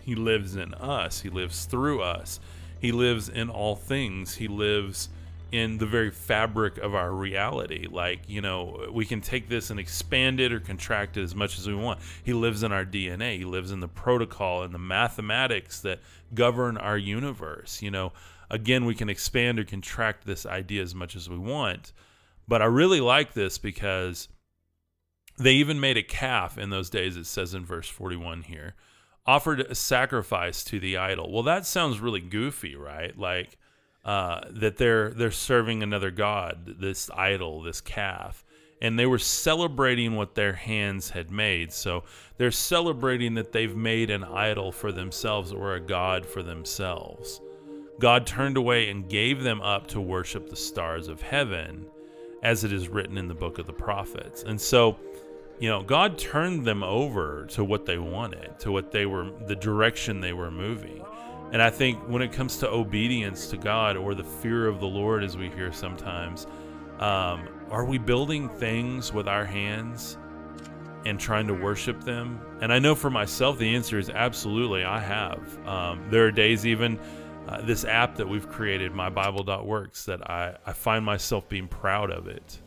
He 0.01 0.17
lives 0.17 0.57
in 0.57 0.75
us, 0.75 1.21
he 1.21 1.29
lives 1.29 1.65
through 1.65 2.03
us, 2.03 2.41
he 2.81 2.91
lives 2.91 3.29
in 3.29 3.49
all 3.49 3.77
things, 3.77 4.35
he 4.35 4.49
lives 4.49 5.09
in 5.53 5.77
the 5.77 5.87
very 5.87 6.11
fabric 6.11 6.79
of 6.79 6.95
our 6.95 7.13
reality. 7.13 7.87
Like, 7.89 8.21
you 8.27 8.41
know, 8.41 8.89
we 8.91 9.05
can 9.05 9.21
take 9.21 9.51
this 9.51 9.69
and 9.69 9.79
expand 9.79 10.41
it 10.41 10.53
or 10.53 10.59
contract 10.59 11.19
it 11.19 11.23
as 11.23 11.35
much 11.35 11.59
as 11.59 11.69
we 11.69 11.75
want. 11.75 12.01
He 12.25 12.33
lives 12.33 12.63
in 12.63 12.73
our 12.73 12.87
DNA, 12.87 13.37
He 13.37 13.45
lives 13.45 13.71
in 13.71 13.81
the 13.81 13.89
protocol 13.89 14.63
and 14.63 14.75
the 14.75 14.79
mathematics 14.79 15.81
that 15.83 16.01
govern 16.35 16.79
our 16.79 16.97
universe. 16.97 17.83
You 17.83 17.91
know, 17.91 18.13
again, 18.51 18.87
we 18.87 18.95
can 18.95 19.11
expand 19.11 19.59
or 19.59 19.65
contract 19.65 20.27
this 20.27 20.47
idea 20.47 20.83
as 20.83 20.95
much 20.95 21.15
as 21.15 21.29
we 21.29 21.39
want. 21.39 21.93
But 22.49 22.63
I 22.63 22.67
really 22.67 23.01
like 23.01 23.35
this 23.35 23.59
because 23.59 24.29
they 25.39 25.53
even 25.53 25.79
made 25.79 25.99
a 25.99 26.03
calf 26.03 26.57
in 26.57 26.71
those 26.71 26.91
days, 26.91 27.17
it 27.17 27.27
says 27.27 27.55
in 27.55 27.65
verse 27.65 27.89
41 27.89 28.43
here, 28.43 28.75
offered 29.27 29.61
a 29.61 29.75
sacrifice 29.75 30.65
to 30.65 30.81
the 30.81 30.97
idol. 30.97 31.31
Well, 31.31 31.43
that 31.45 31.67
sounds 31.67 32.01
really 32.01 32.21
goofy, 32.21 32.75
right? 32.75 33.17
Like, 33.17 33.59
uh, 34.05 34.41
that 34.51 34.77
they're 34.77 35.11
they're 35.11 35.31
serving 35.31 35.83
another 35.83 36.11
god, 36.11 36.77
this 36.81 37.11
idol, 37.15 37.63
this 37.63 37.81
calf, 37.81 38.45
and 38.81 38.99
they 38.99 39.07
were 39.07 39.19
celebrating 39.19 40.17
what 40.17 40.35
their 40.35 40.55
hands 40.55 41.11
had 41.11 41.31
made. 41.31 41.73
So 41.73 42.03
they're 42.37 42.51
celebrating 42.51 43.35
that 43.35 43.53
they've 43.53 43.77
made 43.77 44.11
an 44.11 44.25
idol 44.25 44.73
for 44.73 44.91
themselves 44.91 45.53
or 45.53 45.75
a 45.75 45.81
god 45.81 46.27
for 46.27 46.43
themselves. 46.43 47.41
God 48.01 48.27
turned 48.27 48.57
away 48.57 48.91
and 48.91 49.09
gave 49.09 49.45
them 49.45 49.61
up 49.63 49.87
to 49.89 50.01
worship 50.01 50.51
the 50.51 50.57
stars 50.57 51.07
of 51.07 51.23
heaven, 51.23 51.87
as 52.43 52.65
it 52.65 52.73
is 52.73 52.89
written 52.89 53.17
in 53.17 53.29
the 53.29 53.35
book 53.35 53.59
of 53.59 53.67
the 53.67 53.73
prophets. 53.73 54.43
And 54.43 54.61
so, 54.61 54.97
you 55.61 55.69
know, 55.69 55.85
God 55.85 56.19
turned 56.19 56.65
them 56.65 56.83
over 56.83 57.47
to 57.51 57.63
what 57.63 57.87
they 57.87 57.99
wanted, 57.99 58.59
to 58.59 58.73
what 58.73 58.91
they 58.91 59.07
were, 59.07 59.31
the 59.47 59.55
direction 59.55 60.21
they 60.21 60.33
were 60.33 60.51
moving. 60.51 61.05
And 61.53 61.61
I 61.61 61.69
think 61.69 61.99
when 62.09 62.23
it 62.23 62.33
comes 62.33 62.57
to 62.59 62.69
obedience 62.69 63.47
to 63.49 63.59
God 63.59 63.99
or 63.99 64.15
the 64.15 64.25
fear 64.25 64.67
of 64.67 64.81
the 64.81 64.87
Lord, 64.87 65.23
as 65.23 65.37
we 65.37 65.51
hear 65.51 65.71
sometimes, 65.71 66.47
um, 66.99 67.47
are 67.71 67.85
we 67.85 67.99
building 67.99 68.49
things 68.49 69.13
with 69.13 69.29
our 69.29 69.45
hands 69.45 70.17
and 71.05 71.21
trying 71.21 71.47
to 71.49 71.55
worship 71.55 72.05
them? 72.05 72.41
And 72.63 72.73
I 72.73 72.79
know 72.79 72.95
for 72.95 73.11
myself, 73.11 73.59
the 73.59 73.75
answer 73.75 73.99
is 73.99 74.09
absolutely, 74.09 74.85
I 74.85 74.99
have. 74.99 75.69
Um, 75.69 76.03
there 76.09 76.27
are 76.27 76.31
days, 76.31 76.65
even 76.65 76.99
uh, 77.47 77.61
this 77.61 77.85
app 77.85 78.17
that 78.17 78.27
we've 78.27 78.49
created, 78.49 78.93
mybible.works, 78.93 80.07
that 80.07 80.31
I, 80.31 80.57
I 80.65 80.73
find 80.73 81.05
myself 81.05 81.51
being 81.51 81.69
proud 81.69 82.11
of 82.11 82.29
it. 82.29 82.61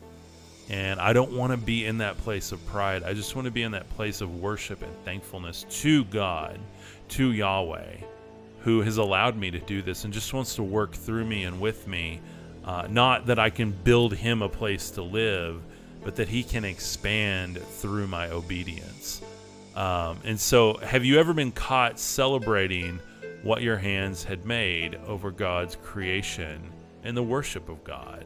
And 0.68 1.00
I 1.00 1.12
don't 1.12 1.32
want 1.32 1.50
to 1.50 1.56
be 1.56 1.86
in 1.86 1.98
that 1.98 2.18
place 2.18 2.52
of 2.52 2.64
pride. 2.66 3.02
I 3.02 3.14
just 3.14 3.34
want 3.34 3.46
to 3.46 3.52
be 3.52 3.62
in 3.62 3.72
that 3.72 3.88
place 3.96 4.20
of 4.20 4.36
worship 4.36 4.82
and 4.82 4.94
thankfulness 5.04 5.66
to 5.82 6.04
God, 6.04 6.60
to 7.08 7.32
Yahweh 7.32 7.96
who 8.66 8.82
has 8.82 8.96
allowed 8.96 9.36
me 9.36 9.48
to 9.48 9.60
do 9.60 9.80
this 9.80 10.02
and 10.02 10.12
just 10.12 10.34
wants 10.34 10.56
to 10.56 10.62
work 10.64 10.92
through 10.92 11.24
me 11.24 11.44
and 11.44 11.60
with 11.60 11.86
me. 11.86 12.20
Uh, 12.64 12.84
not 12.90 13.26
that 13.26 13.38
I 13.38 13.48
can 13.48 13.70
build 13.70 14.12
him 14.12 14.42
a 14.42 14.48
place 14.48 14.90
to 14.90 15.02
live, 15.02 15.62
but 16.02 16.16
that 16.16 16.26
he 16.26 16.42
can 16.42 16.64
expand 16.64 17.58
through 17.58 18.08
my 18.08 18.28
obedience. 18.30 19.22
Um, 19.76 20.18
and 20.24 20.38
so, 20.38 20.78
have 20.78 21.04
you 21.04 21.20
ever 21.20 21.32
been 21.32 21.52
caught 21.52 22.00
celebrating 22.00 22.98
what 23.44 23.62
your 23.62 23.76
hands 23.76 24.24
had 24.24 24.44
made 24.44 24.96
over 25.06 25.30
God's 25.30 25.76
creation 25.76 26.60
and 27.04 27.16
the 27.16 27.22
worship 27.22 27.68
of 27.68 27.84
God? 27.84 28.24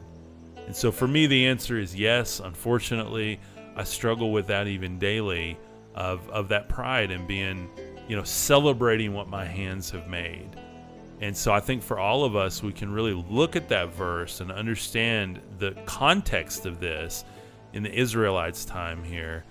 And 0.65 0.75
so, 0.75 0.91
for 0.91 1.07
me, 1.07 1.27
the 1.27 1.45
answer 1.45 1.77
is 1.77 1.95
yes. 1.95 2.39
Unfortunately, 2.39 3.39
I 3.75 3.83
struggle 3.83 4.31
with 4.31 4.47
that 4.47 4.65
even 4.65 4.97
daily 4.97 5.59
of, 5.93 6.27
of 6.31 6.47
that 6.47 6.67
pride 6.67 7.11
and 7.11 7.27
being 7.27 7.69
you 8.07 8.15
know, 8.15 8.23
celebrating 8.23 9.13
what 9.13 9.27
my 9.27 9.45
hands 9.45 9.89
have 9.91 10.07
made. 10.07 10.49
And 11.21 11.37
so 11.37 11.53
I 11.53 11.59
think 11.59 11.83
for 11.83 11.99
all 11.99 12.23
of 12.23 12.35
us, 12.35 12.63
we 12.63 12.73
can 12.73 12.91
really 12.91 13.13
look 13.13 13.55
at 13.55 13.69
that 13.69 13.93
verse 13.93 14.41
and 14.41 14.51
understand 14.51 15.39
the 15.59 15.71
context 15.85 16.65
of 16.65 16.79
this 16.79 17.23
in 17.73 17.83
the 17.83 17.93
Israelites' 17.93 18.65
time 18.65 19.03
here, 19.03 19.45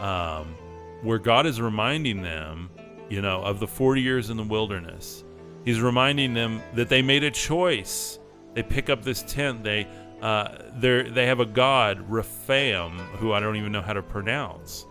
um, 0.00 0.56
where 1.02 1.18
God 1.18 1.46
is 1.46 1.60
reminding 1.60 2.22
them, 2.22 2.70
you 3.08 3.22
know, 3.22 3.40
of 3.42 3.60
the 3.60 3.68
40 3.68 4.00
years 4.00 4.30
in 4.30 4.36
the 4.36 4.42
wilderness. 4.42 5.22
He's 5.64 5.80
reminding 5.80 6.34
them 6.34 6.60
that 6.74 6.88
they 6.88 7.02
made 7.02 7.22
a 7.22 7.30
choice. 7.30 8.18
They 8.54 8.64
pick 8.64 8.90
up 8.90 9.02
this 9.04 9.22
tent. 9.22 9.62
They 9.62 9.86
uh, 10.20 10.56
they 10.76 11.26
have 11.26 11.40
a 11.40 11.46
god, 11.46 12.08
Rephaim, 12.08 12.96
who 13.18 13.32
I 13.32 13.40
don't 13.40 13.56
even 13.56 13.72
know 13.72 13.82
how 13.82 13.92
to 13.92 14.02
pronounce. 14.02 14.86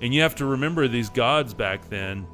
And 0.00 0.14
you 0.14 0.22
have 0.22 0.36
to 0.36 0.46
remember 0.46 0.86
these 0.86 1.10
gods 1.10 1.54
back 1.54 1.88
then 1.88 2.26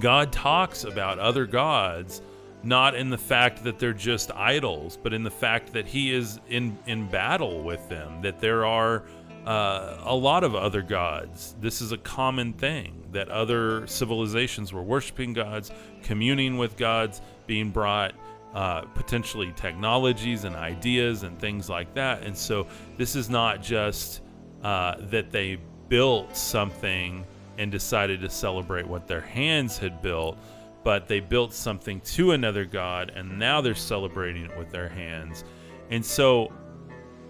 God 0.00 0.32
talks 0.32 0.84
about 0.84 1.18
other 1.18 1.46
gods 1.46 2.22
not 2.64 2.94
in 2.94 3.10
the 3.10 3.18
fact 3.18 3.62
that 3.64 3.78
they're 3.78 3.92
just 3.92 4.30
idols, 4.32 4.98
but 5.02 5.12
in 5.12 5.22
the 5.22 5.30
fact 5.30 5.72
that 5.74 5.86
he 5.86 6.12
is 6.12 6.40
in 6.48 6.76
in 6.86 7.06
battle 7.08 7.62
with 7.62 7.86
them. 7.88 8.22
That 8.22 8.40
there 8.40 8.64
are 8.64 9.04
uh, 9.46 9.98
a 10.02 10.14
lot 10.14 10.44
of 10.44 10.54
other 10.54 10.82
gods. 10.82 11.54
This 11.60 11.82
is 11.82 11.92
a 11.92 11.98
common 11.98 12.54
thing 12.54 13.06
that 13.12 13.28
other 13.28 13.86
civilizations 13.86 14.72
were 14.72 14.82
worshiping 14.82 15.34
gods, 15.34 15.70
communing 16.02 16.56
with 16.56 16.76
gods, 16.76 17.20
being 17.46 17.70
brought 17.70 18.14
uh, 18.54 18.82
potentially 18.94 19.52
technologies 19.56 20.44
and 20.44 20.56
ideas 20.56 21.22
and 21.22 21.38
things 21.38 21.68
like 21.68 21.92
that. 21.94 22.22
And 22.22 22.36
so 22.36 22.66
this 22.96 23.14
is 23.14 23.28
not 23.28 23.62
just 23.62 24.22
uh, 24.62 24.96
that 25.10 25.30
they 25.30 25.58
built 25.88 26.36
something 26.36 27.26
and 27.58 27.70
decided 27.70 28.20
to 28.20 28.30
celebrate 28.30 28.86
what 28.86 29.06
their 29.06 29.20
hands 29.20 29.78
had 29.78 30.02
built, 30.02 30.38
but 30.82 31.08
they 31.08 31.20
built 31.20 31.52
something 31.52 32.00
to 32.00 32.32
another 32.32 32.64
god 32.64 33.10
and 33.14 33.38
now 33.38 33.60
they're 33.60 33.74
celebrating 33.74 34.44
it 34.44 34.56
with 34.58 34.70
their 34.70 34.88
hands. 34.88 35.44
And 35.90 36.04
so 36.04 36.52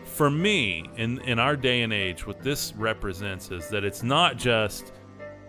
for 0.04 0.30
me, 0.30 0.84
in, 0.96 1.20
in 1.22 1.38
our 1.38 1.56
day 1.56 1.82
and 1.82 1.92
age, 1.92 2.26
what 2.26 2.40
this 2.40 2.72
represents 2.76 3.50
is 3.50 3.68
that 3.68 3.84
it's 3.84 4.02
not 4.02 4.36
just 4.36 4.92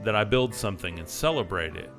that 0.03 0.15
I 0.15 0.24
build 0.24 0.53
something 0.53 1.00
and 1.00 1.08
celebrate 1.08 1.75
it, 1.75 1.91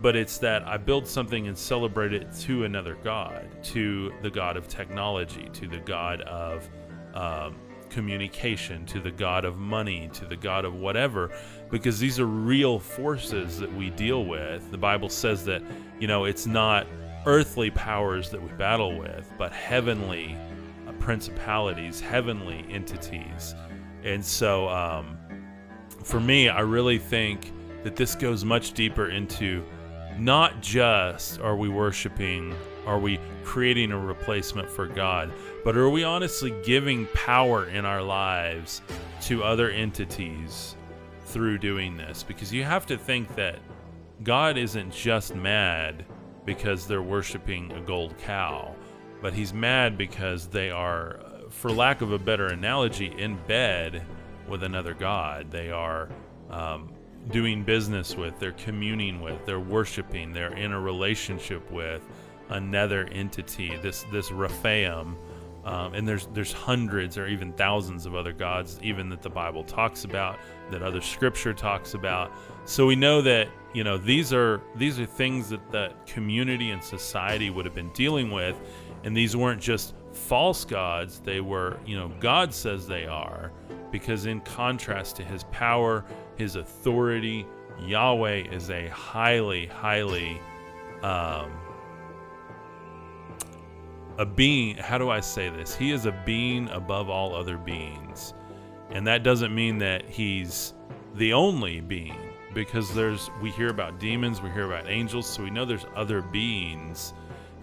but 0.00 0.16
it's 0.16 0.38
that 0.38 0.66
I 0.66 0.76
build 0.76 1.06
something 1.06 1.46
and 1.46 1.56
celebrate 1.56 2.12
it 2.12 2.32
to 2.40 2.64
another 2.64 2.96
God, 3.02 3.48
to 3.64 4.12
the 4.22 4.30
God 4.30 4.56
of 4.56 4.68
technology, 4.68 5.48
to 5.52 5.68
the 5.68 5.78
God 5.78 6.20
of 6.22 6.68
um, 7.14 7.56
communication, 7.94 8.84
to 8.86 9.00
the 9.00 9.10
God 9.10 9.44
of 9.44 9.58
money, 9.58 10.10
to 10.14 10.24
the 10.24 10.36
God 10.36 10.64
of 10.64 10.74
whatever, 10.74 11.30
because 11.70 11.98
these 11.98 12.18
are 12.18 12.26
real 12.26 12.78
forces 12.78 13.58
that 13.60 13.72
we 13.74 13.90
deal 13.90 14.24
with. 14.24 14.70
The 14.70 14.78
Bible 14.78 15.08
says 15.08 15.44
that, 15.44 15.62
you 16.00 16.08
know, 16.08 16.24
it's 16.24 16.46
not 16.46 16.86
earthly 17.26 17.70
powers 17.70 18.30
that 18.30 18.42
we 18.42 18.48
battle 18.52 18.98
with, 18.98 19.32
but 19.38 19.52
heavenly 19.52 20.36
principalities, 21.04 22.00
heavenly 22.00 22.64
entities. 22.70 23.54
And 24.02 24.24
so, 24.24 24.68
um, 24.70 25.18
for 26.02 26.18
me, 26.18 26.48
I 26.48 26.60
really 26.60 26.98
think 26.98 27.52
that 27.82 27.94
this 27.94 28.14
goes 28.14 28.44
much 28.44 28.72
deeper 28.72 29.10
into 29.10 29.62
not 30.18 30.62
just 30.62 31.40
are 31.40 31.56
we 31.56 31.68
worshiping, 31.68 32.54
are 32.86 32.98
we 32.98 33.20
creating 33.44 33.92
a 33.92 33.98
replacement 33.98 34.70
for 34.70 34.86
God, 34.86 35.30
but 35.64 35.76
are 35.76 35.88
we 35.88 36.04
honestly 36.04 36.54
giving 36.62 37.06
power 37.14 37.68
in 37.68 37.86
our 37.86 38.02
lives 38.02 38.82
to 39.22 39.42
other 39.42 39.70
entities 39.70 40.76
through 41.24 41.56
doing 41.56 41.96
this? 41.96 42.22
Because 42.22 42.52
you 42.52 42.62
have 42.64 42.84
to 42.86 42.98
think 42.98 43.34
that 43.34 43.58
God 44.22 44.58
isn't 44.58 44.92
just 44.92 45.34
mad 45.34 46.04
because 46.44 46.86
they're 46.86 47.02
worshiping 47.02 47.72
a 47.72 47.80
gold 47.80 48.14
cow, 48.18 48.74
but 49.22 49.32
he's 49.32 49.54
mad 49.54 49.96
because 49.96 50.48
they 50.48 50.70
are, 50.70 51.20
for 51.48 51.72
lack 51.72 52.02
of 52.02 52.12
a 52.12 52.18
better 52.18 52.48
analogy, 52.48 53.14
in 53.16 53.38
bed 53.46 54.04
with 54.46 54.62
another 54.62 54.92
God. 54.92 55.50
They 55.50 55.70
are 55.70 56.10
um, 56.50 56.92
doing 57.30 57.64
business 57.64 58.14
with, 58.16 58.38
they're 58.38 58.52
communing 58.52 59.22
with, 59.22 59.46
they're 59.46 59.58
worshiping, 59.58 60.32
they're 60.34 60.52
in 60.52 60.72
a 60.72 60.80
relationship 60.80 61.70
with 61.70 62.02
another 62.50 63.08
entity, 63.10 63.76
this 63.78 64.04
this 64.12 64.30
Rephaim 64.30 65.16
um, 65.64 65.94
and 65.94 66.06
there's 66.06 66.28
there's 66.32 66.52
hundreds 66.52 67.16
or 67.16 67.26
even 67.26 67.52
thousands 67.54 68.04
of 68.04 68.14
other 68.14 68.32
gods, 68.32 68.78
even 68.82 69.08
that 69.08 69.22
the 69.22 69.30
Bible 69.30 69.64
talks 69.64 70.04
about, 70.04 70.38
that 70.70 70.82
other 70.82 71.00
Scripture 71.00 71.54
talks 71.54 71.94
about. 71.94 72.30
So 72.66 72.86
we 72.86 72.96
know 72.96 73.22
that 73.22 73.48
you 73.72 73.82
know 73.82 73.96
these 73.96 74.32
are 74.32 74.60
these 74.76 75.00
are 75.00 75.06
things 75.06 75.48
that 75.48 75.72
that 75.72 76.06
community 76.06 76.70
and 76.70 76.82
society 76.82 77.48
would 77.50 77.64
have 77.64 77.74
been 77.74 77.90
dealing 77.90 78.30
with, 78.30 78.60
and 79.04 79.16
these 79.16 79.36
weren't 79.36 79.60
just 79.60 79.94
false 80.12 80.64
gods. 80.64 81.20
They 81.20 81.40
were 81.40 81.78
you 81.86 81.96
know 81.96 82.12
God 82.20 82.52
says 82.52 82.86
they 82.86 83.06
are, 83.06 83.50
because 83.90 84.26
in 84.26 84.40
contrast 84.42 85.16
to 85.16 85.24
His 85.24 85.44
power, 85.44 86.04
His 86.36 86.56
authority, 86.56 87.46
Yahweh 87.80 88.50
is 88.52 88.68
a 88.68 88.88
highly 88.88 89.66
highly 89.66 90.40
um, 91.02 91.50
a 94.18 94.26
being, 94.26 94.76
how 94.76 94.98
do 94.98 95.10
I 95.10 95.20
say 95.20 95.48
this? 95.48 95.74
He 95.74 95.90
is 95.90 96.06
a 96.06 96.12
being 96.24 96.68
above 96.70 97.08
all 97.08 97.34
other 97.34 97.56
beings. 97.58 98.34
And 98.90 99.06
that 99.06 99.22
doesn't 99.22 99.54
mean 99.54 99.78
that 99.78 100.08
he's 100.08 100.74
the 101.14 101.32
only 101.32 101.80
being 101.80 102.30
because 102.52 102.94
there's 102.94 103.30
we 103.42 103.50
hear 103.50 103.68
about 103.68 103.98
demons, 103.98 104.40
we 104.40 104.50
hear 104.50 104.66
about 104.66 104.88
angels, 104.88 105.26
so 105.26 105.42
we 105.42 105.50
know 105.50 105.64
there's 105.64 105.86
other 105.96 106.22
beings. 106.22 107.12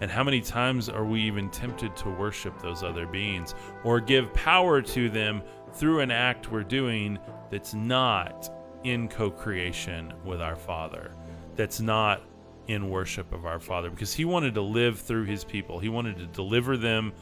And 0.00 0.10
how 0.10 0.24
many 0.24 0.40
times 0.40 0.88
are 0.88 1.04
we 1.04 1.22
even 1.22 1.48
tempted 1.48 1.96
to 1.96 2.10
worship 2.10 2.60
those 2.60 2.82
other 2.82 3.06
beings 3.06 3.54
or 3.84 4.00
give 4.00 4.32
power 4.34 4.82
to 4.82 5.08
them 5.08 5.42
through 5.72 6.00
an 6.00 6.10
act 6.10 6.50
we're 6.50 6.64
doing 6.64 7.18
that's 7.50 7.72
not 7.72 8.50
in 8.84 9.08
co 9.08 9.30
creation 9.30 10.12
with 10.24 10.42
our 10.42 10.56
Father, 10.56 11.12
that's 11.56 11.80
not 11.80 12.22
in 12.68 12.90
worship 12.90 13.32
of 13.32 13.46
our 13.46 13.60
Father? 13.60 13.90
Because 13.90 14.14
He 14.14 14.24
wanted 14.24 14.54
to 14.54 14.62
live 14.62 14.98
through 14.98 15.24
His 15.24 15.44
people, 15.44 15.78
He 15.78 15.88
wanted 15.88 16.18
to 16.18 16.26
deliver 16.26 16.76
them 16.76 17.12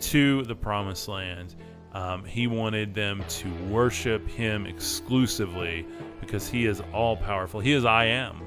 to 0.00 0.42
the 0.44 0.54
promised 0.54 1.08
land. 1.08 1.54
Um, 1.92 2.24
he 2.24 2.48
wanted 2.48 2.92
them 2.92 3.24
to 3.28 3.54
worship 3.66 4.28
him 4.28 4.66
exclusively 4.66 5.86
because 6.20 6.48
he 6.48 6.66
is 6.66 6.82
all 6.92 7.16
powerful. 7.16 7.60
He 7.60 7.72
is 7.72 7.84
I 7.84 8.06
am. 8.06 8.42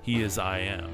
He 0.00 0.22
is 0.22 0.38
I 0.38 0.60
am. 0.60 0.90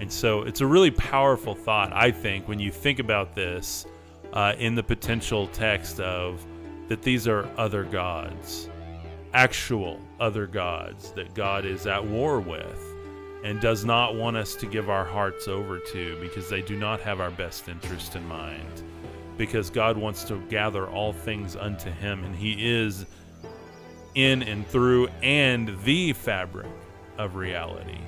And 0.00 0.12
so 0.12 0.42
it's 0.42 0.60
a 0.60 0.66
really 0.66 0.90
powerful 0.90 1.54
thought, 1.54 1.92
I 1.92 2.10
think, 2.10 2.48
when 2.48 2.58
you 2.58 2.72
think 2.72 2.98
about 2.98 3.34
this 3.34 3.86
uh, 4.32 4.54
in 4.58 4.74
the 4.74 4.82
potential 4.82 5.46
text 5.48 6.00
of 6.00 6.44
that 6.88 7.02
these 7.02 7.28
are 7.28 7.48
other 7.56 7.84
gods, 7.84 8.68
actual 9.34 10.00
other 10.18 10.46
gods 10.46 11.12
that 11.12 11.32
God 11.34 11.64
is 11.64 11.86
at 11.86 12.04
war 12.04 12.40
with 12.40 12.87
and 13.44 13.60
does 13.60 13.84
not 13.84 14.14
want 14.14 14.36
us 14.36 14.54
to 14.56 14.66
give 14.66 14.90
our 14.90 15.04
hearts 15.04 15.48
over 15.48 15.78
to 15.78 16.18
because 16.20 16.48
they 16.48 16.62
do 16.62 16.76
not 16.76 17.00
have 17.00 17.20
our 17.20 17.30
best 17.30 17.68
interest 17.68 18.16
in 18.16 18.26
mind 18.26 18.82
because 19.38 19.70
God 19.70 19.96
wants 19.96 20.24
to 20.24 20.38
gather 20.48 20.88
all 20.88 21.12
things 21.12 21.56
unto 21.56 21.90
him, 21.90 22.24
and 22.24 22.34
he 22.34 22.68
is 22.68 23.06
in 24.16 24.42
and 24.42 24.66
through 24.66 25.06
and 25.22 25.80
the 25.84 26.12
fabric 26.12 26.66
of 27.16 27.36
reality. 27.36 28.00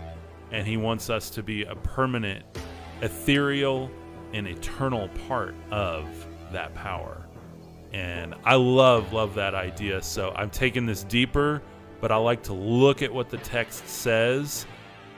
And 0.51 0.67
he 0.67 0.77
wants 0.77 1.09
us 1.09 1.31
to 1.31 1.43
be 1.43 1.63
a 1.63 1.77
permanent, 1.77 2.45
ethereal, 3.01 3.91
and 4.35 4.47
eternal 4.47 5.09
part 5.29 5.55
of 5.71 6.05
that 6.53 6.75
power. 6.75 7.25
And 7.93 8.35
I 8.45 8.57
love, 8.57 9.13
love 9.13 9.35
that 9.37 9.55
idea. 9.55 10.03
So 10.03 10.33
I'm 10.35 10.51
taking 10.51 10.85
this 10.85 11.05
deeper, 11.05 11.63
but 12.01 12.11
I 12.11 12.17
like 12.17 12.43
to 12.45 12.53
look 12.53 13.03
at 13.03 13.13
what 13.13 13.31
the 13.31 13.39
text 13.39 13.89
says 13.89 14.67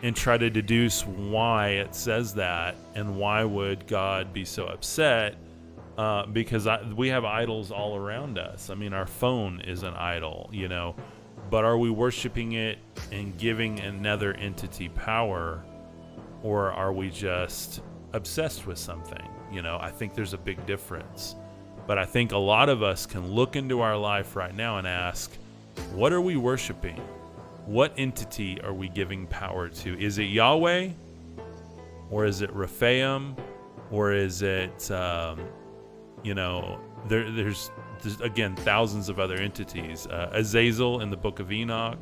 and 0.03 0.17
try 0.17 0.37
to 0.37 0.51
deduce 0.51 1.07
why 1.07 1.69
it 1.69 1.95
says 1.95 2.35
that 2.35 2.75
and 2.95 3.17
why 3.17 3.45
would 3.45 3.87
God 3.87 4.33
be 4.33 4.45
so 4.45 4.67
upset 4.67 5.37
uh, 5.97 6.27
because 6.27 6.67
I, 6.67 6.83
we 6.83 7.09
have 7.09 7.25
idols 7.25 7.71
all 7.71 7.97
around 7.97 8.39
us. 8.39 8.71
I 8.71 8.75
mean, 8.75 8.93
our 8.93 9.07
phone 9.07 9.61
is 9.61 9.83
an 9.83 9.95
idol, 9.95 10.49
you 10.53 10.69
know, 10.69 10.97
but 11.51 11.65
are 11.65 11.77
we 11.77 11.91
worshiping 11.91 12.53
it 12.53 12.79
and 13.11 13.37
giving 13.39 13.81
another 13.81 14.33
entity 14.35 14.89
power, 14.89 15.63
or 16.43 16.73
are 16.73 16.93
we 16.93 17.11
just 17.11 17.83
obsessed 18.15 18.67
with 18.67 18.79
something? 18.79 19.29
You 19.53 19.63
know, 19.63 19.79
I 19.81 19.91
think 19.91 20.15
there's 20.15 20.33
a 20.33 20.39
big 20.39 20.65
difference. 20.67 21.37
But 21.87 21.99
I 21.99 22.05
think 22.05 22.33
a 22.33 22.39
lot 22.39 22.69
of 22.69 22.83
us 22.83 23.07
can 23.07 23.33
look 23.33 23.57
into 23.57 23.81
our 23.81 23.97
life 23.97 24.35
right 24.35 24.55
now 24.55 24.79
and 24.79 24.87
ask, 24.87 25.31
what 25.93 26.13
are 26.13 26.21
we 26.21 26.37
worshiping? 26.37 27.01
What 27.73 27.95
entity 27.97 28.61
are 28.61 28.75
we 28.75 28.91
giving 28.91 29.27
power 29.27 29.67
to? 29.67 29.99
Is 29.99 30.19
it 30.19 30.25
Yahweh? 30.25 30.91
Or 32.11 32.27
is 32.27 32.43
it 32.43 32.53
Rephaim? 32.53 33.35
Or 33.91 34.13
is 34.13 34.43
it 34.43 34.91
um, 34.91 35.41
you 36.23 36.35
know, 36.35 36.79
there, 37.09 37.31
there's, 37.31 37.71
there's, 38.03 38.21
again 38.21 38.57
thousands 38.57 39.09
of 39.09 39.19
other 39.19 39.37
entities. 39.37 40.07
Uh, 40.07 40.29
Azazel 40.35 41.01
in 41.01 41.09
the 41.09 41.17
Book 41.17 41.41
of 41.41 41.51
Enoch. 41.51 41.99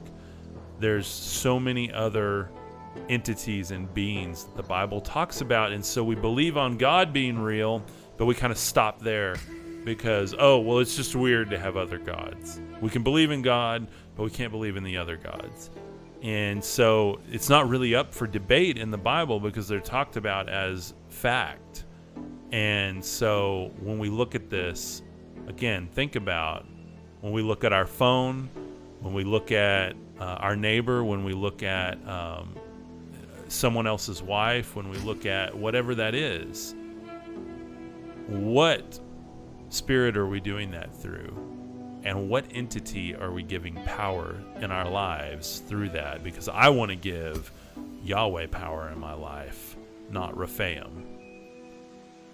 There's 0.80 1.06
so 1.06 1.60
many 1.60 1.92
other 1.92 2.50
entities 3.08 3.70
and 3.70 3.94
beings 3.94 4.48
the 4.56 4.64
Bible 4.64 5.00
talks 5.00 5.40
about, 5.40 5.70
and 5.70 5.84
so 5.84 6.02
we 6.02 6.16
believe 6.16 6.56
on 6.56 6.78
God 6.78 7.12
being 7.12 7.38
real, 7.38 7.84
but 8.16 8.26
we 8.26 8.34
kind 8.34 8.50
of 8.50 8.58
stop 8.58 8.98
there 8.98 9.36
because 9.84 10.34
oh 10.38 10.58
well, 10.58 10.78
it's 10.78 10.96
just 10.96 11.14
weird 11.14 11.50
to 11.50 11.58
have 11.58 11.76
other 11.76 11.98
gods. 11.98 12.60
We 12.80 12.90
can 12.90 13.02
believe 13.02 13.30
in 13.30 13.42
God, 13.42 13.86
but 14.16 14.24
we 14.24 14.30
can't 14.30 14.52
believe 14.52 14.76
in 14.76 14.84
the 14.84 14.96
other 14.96 15.16
gods. 15.16 15.70
And 16.22 16.62
so 16.62 17.20
it's 17.30 17.48
not 17.48 17.68
really 17.68 17.94
up 17.94 18.12
for 18.12 18.26
debate 18.26 18.76
in 18.76 18.90
the 18.90 18.98
Bible 18.98 19.40
because 19.40 19.66
they're 19.66 19.80
talked 19.80 20.16
about 20.16 20.48
as 20.48 20.94
fact. 21.08 21.84
And 22.52 23.02
so 23.02 23.70
when 23.80 23.98
we 23.98 24.10
look 24.10 24.34
at 24.34 24.50
this, 24.50 25.02
again, 25.46 25.88
think 25.92 26.16
about 26.16 26.66
when 27.20 27.32
we 27.32 27.42
look 27.42 27.64
at 27.64 27.72
our 27.72 27.86
phone, 27.86 28.50
when 29.00 29.14
we 29.14 29.24
look 29.24 29.50
at 29.52 29.94
uh, 30.18 30.24
our 30.24 30.56
neighbor, 30.56 31.02
when 31.04 31.24
we 31.24 31.32
look 31.32 31.62
at 31.62 31.96
um, 32.06 32.54
someone 33.48 33.86
else's 33.86 34.22
wife, 34.22 34.76
when 34.76 34.90
we 34.90 34.98
look 34.98 35.24
at 35.24 35.56
whatever 35.56 35.94
that 35.94 36.14
is, 36.14 36.74
what 38.26 39.00
spirit 39.70 40.16
are 40.16 40.26
we 40.26 40.40
doing 40.40 40.70
that 40.72 40.94
through? 40.94 41.32
And 42.02 42.28
what 42.28 42.44
entity 42.52 43.14
are 43.14 43.30
we 43.30 43.42
giving 43.42 43.74
power 43.84 44.36
in 44.60 44.70
our 44.70 44.88
lives 44.88 45.62
through 45.66 45.90
that? 45.90 46.24
Because 46.24 46.48
I 46.48 46.68
want 46.68 46.90
to 46.90 46.96
give 46.96 47.52
Yahweh 48.02 48.48
power 48.48 48.90
in 48.90 48.98
my 48.98 49.12
life, 49.12 49.76
not 50.10 50.36
Rephaim. 50.36 51.06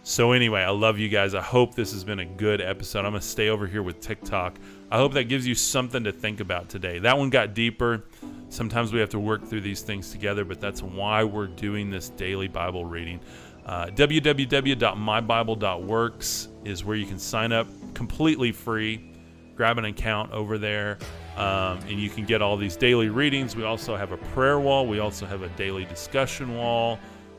So 0.04 0.30
anyway, 0.30 0.62
I 0.62 0.70
love 0.70 1.00
you 1.00 1.08
guys. 1.08 1.34
I 1.34 1.42
hope 1.42 1.74
this 1.74 1.92
has 1.92 2.04
been 2.04 2.20
a 2.20 2.24
good 2.24 2.60
episode. 2.60 3.00
I'm 3.00 3.06
gonna 3.06 3.20
stay 3.20 3.48
over 3.48 3.66
here 3.66 3.82
with 3.82 4.00
TikTok. 4.00 4.56
I 4.88 4.98
hope 4.98 5.14
that 5.14 5.24
gives 5.24 5.48
you 5.48 5.56
something 5.56 6.04
to 6.04 6.12
think 6.12 6.38
about 6.38 6.68
today. 6.68 7.00
That 7.00 7.18
one 7.18 7.28
got 7.28 7.54
deeper. 7.54 8.04
Sometimes 8.48 8.92
we 8.92 9.00
have 9.00 9.10
to 9.10 9.18
work 9.18 9.44
through 9.44 9.62
these 9.62 9.82
things 9.82 10.12
together, 10.12 10.44
but 10.44 10.60
that's 10.60 10.80
why 10.80 11.24
we're 11.24 11.48
doing 11.48 11.90
this 11.90 12.10
daily 12.10 12.46
Bible 12.46 12.84
reading. 12.84 13.18
Uh, 13.64 13.86
www.mybible.works 13.86 16.48
is 16.66 16.84
where 16.84 16.96
you 16.96 17.06
can 17.06 17.18
sign 17.18 17.52
up 17.52 17.66
completely 17.94 18.52
free. 18.52 19.12
Grab 19.56 19.78
an 19.78 19.86
account 19.86 20.32
over 20.32 20.58
there, 20.58 20.98
um, 21.36 21.78
and 21.88 21.92
you 21.92 22.10
can 22.10 22.26
get 22.26 22.42
all 22.42 22.58
these 22.58 22.76
daily 22.76 23.08
readings. 23.08 23.56
We 23.56 23.64
also 23.64 23.96
have 23.96 24.12
a 24.12 24.18
prayer 24.18 24.60
wall. 24.60 24.86
We 24.86 24.98
also 24.98 25.24
have 25.24 25.42
a 25.42 25.48
daily 25.50 25.86
discussion 25.86 26.56
wall. 26.56 26.98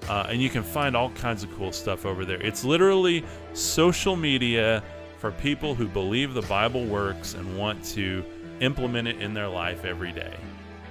Uh, 0.09 0.27
and 0.29 0.41
you 0.41 0.49
can 0.49 0.63
find 0.63 0.95
all 0.95 1.09
kinds 1.11 1.43
of 1.43 1.53
cool 1.57 1.71
stuff 1.71 2.05
over 2.05 2.23
there. 2.25 2.41
It's 2.41 2.63
literally 2.63 3.23
social 3.53 4.15
media 4.15 4.83
for 5.17 5.31
people 5.31 5.75
who 5.75 5.87
believe 5.87 6.33
the 6.33 6.43
Bible 6.43 6.85
works 6.85 7.33
and 7.33 7.57
want 7.57 7.83
to 7.85 8.23
implement 8.59 9.07
it 9.07 9.21
in 9.21 9.33
their 9.33 9.47
life 9.47 9.85
every 9.85 10.11
day. 10.11 10.35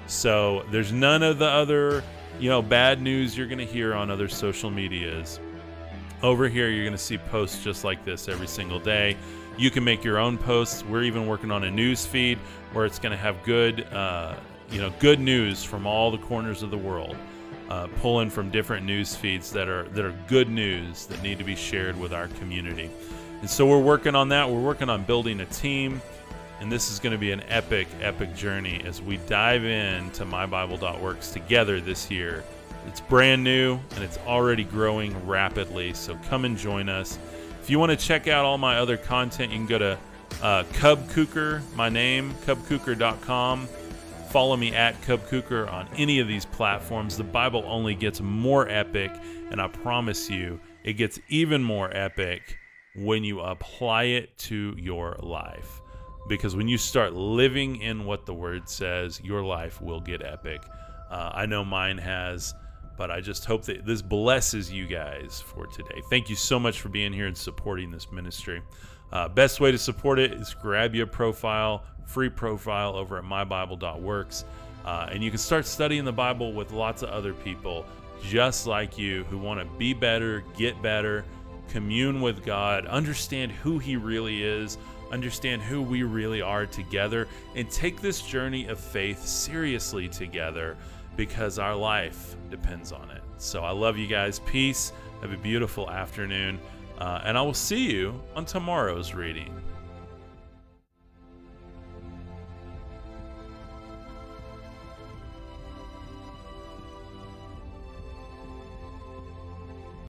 So 0.07 0.65
there's 0.71 0.93
none 0.93 1.23
of 1.23 1.39
the 1.39 1.47
other, 1.47 2.05
you 2.39 2.49
know, 2.49 2.63
bad 2.63 3.01
news 3.01 3.37
you're 3.37 3.49
going 3.49 3.59
to 3.59 3.65
hear 3.65 3.95
on 3.95 4.11
other 4.11 4.29
social 4.29 4.71
medias. 4.71 5.41
Over 6.27 6.49
here, 6.49 6.69
you're 6.71 6.83
going 6.83 6.91
to 6.93 6.99
see 6.99 7.19
posts 7.19 7.63
just 7.63 7.85
like 7.85 8.05
this 8.05 8.29
every 8.29 8.49
single 8.49 8.81
day. 8.81 9.17
You 9.57 9.71
can 9.71 9.85
make 9.85 10.03
your 10.03 10.19
own 10.19 10.37
posts. 10.37 10.85
We're 10.85 11.05
even 11.05 11.29
working 11.29 11.53
on 11.53 11.63
a 11.63 11.71
news 11.71 12.05
feed 12.05 12.39
where 12.73 12.85
it's 12.85 12.99
going 12.99 13.13
to 13.13 13.17
have 13.17 13.41
good, 13.45 13.85
uh, 13.93 14.35
you 14.69 14.81
know, 14.81 14.93
good 14.99 15.21
news 15.21 15.63
from 15.63 15.87
all 15.87 16.11
the 16.11 16.19
corners 16.19 16.65
of 16.65 16.73
the 16.73 16.79
world 16.79 17.15
uh, 17.71 17.87
pulling 18.01 18.29
from 18.29 18.51
different 18.51 18.85
news 18.85 19.15
feeds 19.15 19.53
that 19.53 19.69
are 19.69 19.85
that 19.91 20.05
are 20.05 20.17
good 20.27 20.49
news 20.49 21.07
that 21.07 21.23
need 21.23 21.39
to 21.39 21.45
be 21.45 21.55
shared 21.55 21.97
with 21.97 22.13
our 22.13 22.27
community. 22.27 22.91
And 23.41 23.49
so 23.49 23.65
we're 23.65 23.79
working 23.79 24.17
on 24.17 24.29
that. 24.31 24.51
We're 24.51 24.61
working 24.61 24.91
on 24.91 25.05
building 25.05 25.39
a 25.39 25.47
team, 25.47 26.03
and 26.59 26.73
this 26.73 26.91
is 26.91 26.99
going 26.99 27.13
to 27.13 27.19
be 27.19 27.31
an 27.31 27.45
epic, 27.49 27.87
epic 28.01 28.35
journey 28.35 28.83
as 28.85 29.01
we 29.01 29.19
dive 29.29 29.63
into 29.63 30.25
mybible.works 30.25 31.31
together 31.31 31.81
this 31.81 32.11
year. 32.11 32.43
It's 32.87 33.01
brand 33.01 33.45
new 33.45 33.79
and 33.95 34.05
it's 34.05 34.19
already 34.27 34.65
growing 34.65 35.27
rapidly. 35.27 35.93
So 35.95 36.19
come 36.29 36.45
and 36.45 36.57
join 36.57 36.89
us. 36.89 37.19
If 37.63 37.71
you 37.71 37.79
want 37.79 37.91
to 37.91 37.97
check 37.97 38.29
out 38.29 38.45
all 38.45 38.59
my 38.59 38.79
other 38.79 38.97
content, 38.97 39.53
you 39.53 39.59
can 39.59 39.67
go 39.67 39.79
to 39.79 39.99
uh, 40.43 40.65
Cub 40.75 41.09
Kuker, 41.09 41.63
my 41.75 41.89
name, 41.89 42.35
cubkuker.com 42.45 43.69
Follow 44.37 44.57
me 44.57 44.75
at 44.75 45.01
Cub 45.03 45.25
Kuker 45.29 45.73
on 45.73 45.89
any 45.97 46.19
of 46.19 46.27
these 46.27 46.45
platforms. 46.45 47.17
The 47.17 47.25
Bible 47.25 47.63
only 47.67 47.95
gets 47.95 48.21
more 48.21 48.69
epic, 48.69 49.13
and 49.51 49.63
I 49.63 49.69
promise 49.69 50.29
you, 50.29 50.61
it 50.85 50.95
gets 50.95 51.21
even 51.29 51.63
more 51.63 51.97
epic 51.97 52.59
when 52.97 53.23
you 53.23 53.41
apply 53.41 54.05
it 54.05 54.37
to 54.39 54.75
your 54.77 55.17
life. 55.21 55.81
Because 56.29 56.57
when 56.57 56.67
you 56.67 56.77
start 56.77 57.15
living 57.15 57.77
in 57.77 58.05
what 58.05 58.27
the 58.27 58.35
Word 58.35 58.69
says, 58.69 59.21
your 59.23 59.43
life 59.43 59.81
will 59.81 60.01
get 60.01 60.23
epic. 60.23 60.61
Uh, 61.09 61.31
I 61.33 61.47
know 61.47 61.65
mine 61.65 61.97
has, 61.97 62.53
but 62.97 63.11
I 63.11 63.21
just 63.21 63.45
hope 63.45 63.65
that 63.65 63.85
this 63.85 64.03
blesses 64.03 64.73
you 64.73 64.87
guys 64.87 65.43
for 65.45 65.67
today. 65.67 66.03
Thank 66.09 66.31
you 66.31 66.37
so 66.37 66.59
much 66.59 66.81
for 66.81 66.89
being 66.89 67.13
here 67.13 67.27
and 67.27 67.37
supporting 67.37 67.91
this 67.91 68.11
ministry. 68.11 68.63
Uh, 69.13 69.29
best 69.29 69.61
way 69.61 69.71
to 69.71 69.79
support 69.79 70.19
it 70.19 70.33
is 70.33 70.55
grab 70.55 70.95
your 70.95 71.07
profile, 71.07 71.85
free 72.07 72.29
profile 72.29 72.97
over 72.97 73.19
at 73.19 73.25
mybible.works. 73.25 74.45
Uh, 74.85 75.09
and 75.11 75.23
you 75.23 75.31
can 75.31 75.39
start 75.39 75.67
studying 75.67 76.05
the 76.05 76.13
Bible 76.13 76.53
with 76.53 76.73
lots 76.73 77.03
of 77.03 77.11
other 77.11 77.33
people 77.33 77.85
just 78.23 78.67
like 78.67 78.97
you 78.97 79.25
who 79.25 79.39
want 79.39 79.61
to 79.61 79.67
be 79.77 79.93
better, 79.93 80.43
get 80.57 80.81
better, 80.81 81.25
commune 81.69 82.21
with 82.21 82.45
God, 82.45 82.87
understand 82.87 83.53
who 83.53 83.79
He 83.79 83.97
really 83.97 84.43
is, 84.43 84.79
understand 85.11 85.63
who 85.63 85.83
we 85.83 86.03
really 86.03 86.41
are 86.41 86.67
together, 86.67 87.29
and 87.55 87.71
take 87.71 88.01
this 88.01 88.23
journey 88.23 88.67
of 88.67 88.79
faith 88.79 89.25
seriously 89.25 90.09
together 90.09 90.77
because 91.17 91.59
our 91.59 91.75
life 91.75 92.37
depends 92.51 92.93
on 92.93 93.11
it. 93.11 93.23
So 93.39 93.63
I 93.63 93.71
love 93.71 93.97
you 93.97 94.07
guys. 94.07 94.39
Peace. 94.41 94.93
Have 95.23 95.33
a 95.33 95.37
beautiful 95.37 95.91
afternoon. 95.91 96.61
Uh, 96.99 97.21
and 97.25 97.37
I 97.37 97.43
will 97.43 97.55
see 97.55 97.91
you 97.91 98.21
on 98.35 98.45
tomorrow's 98.45 99.15
reading. 99.15 99.55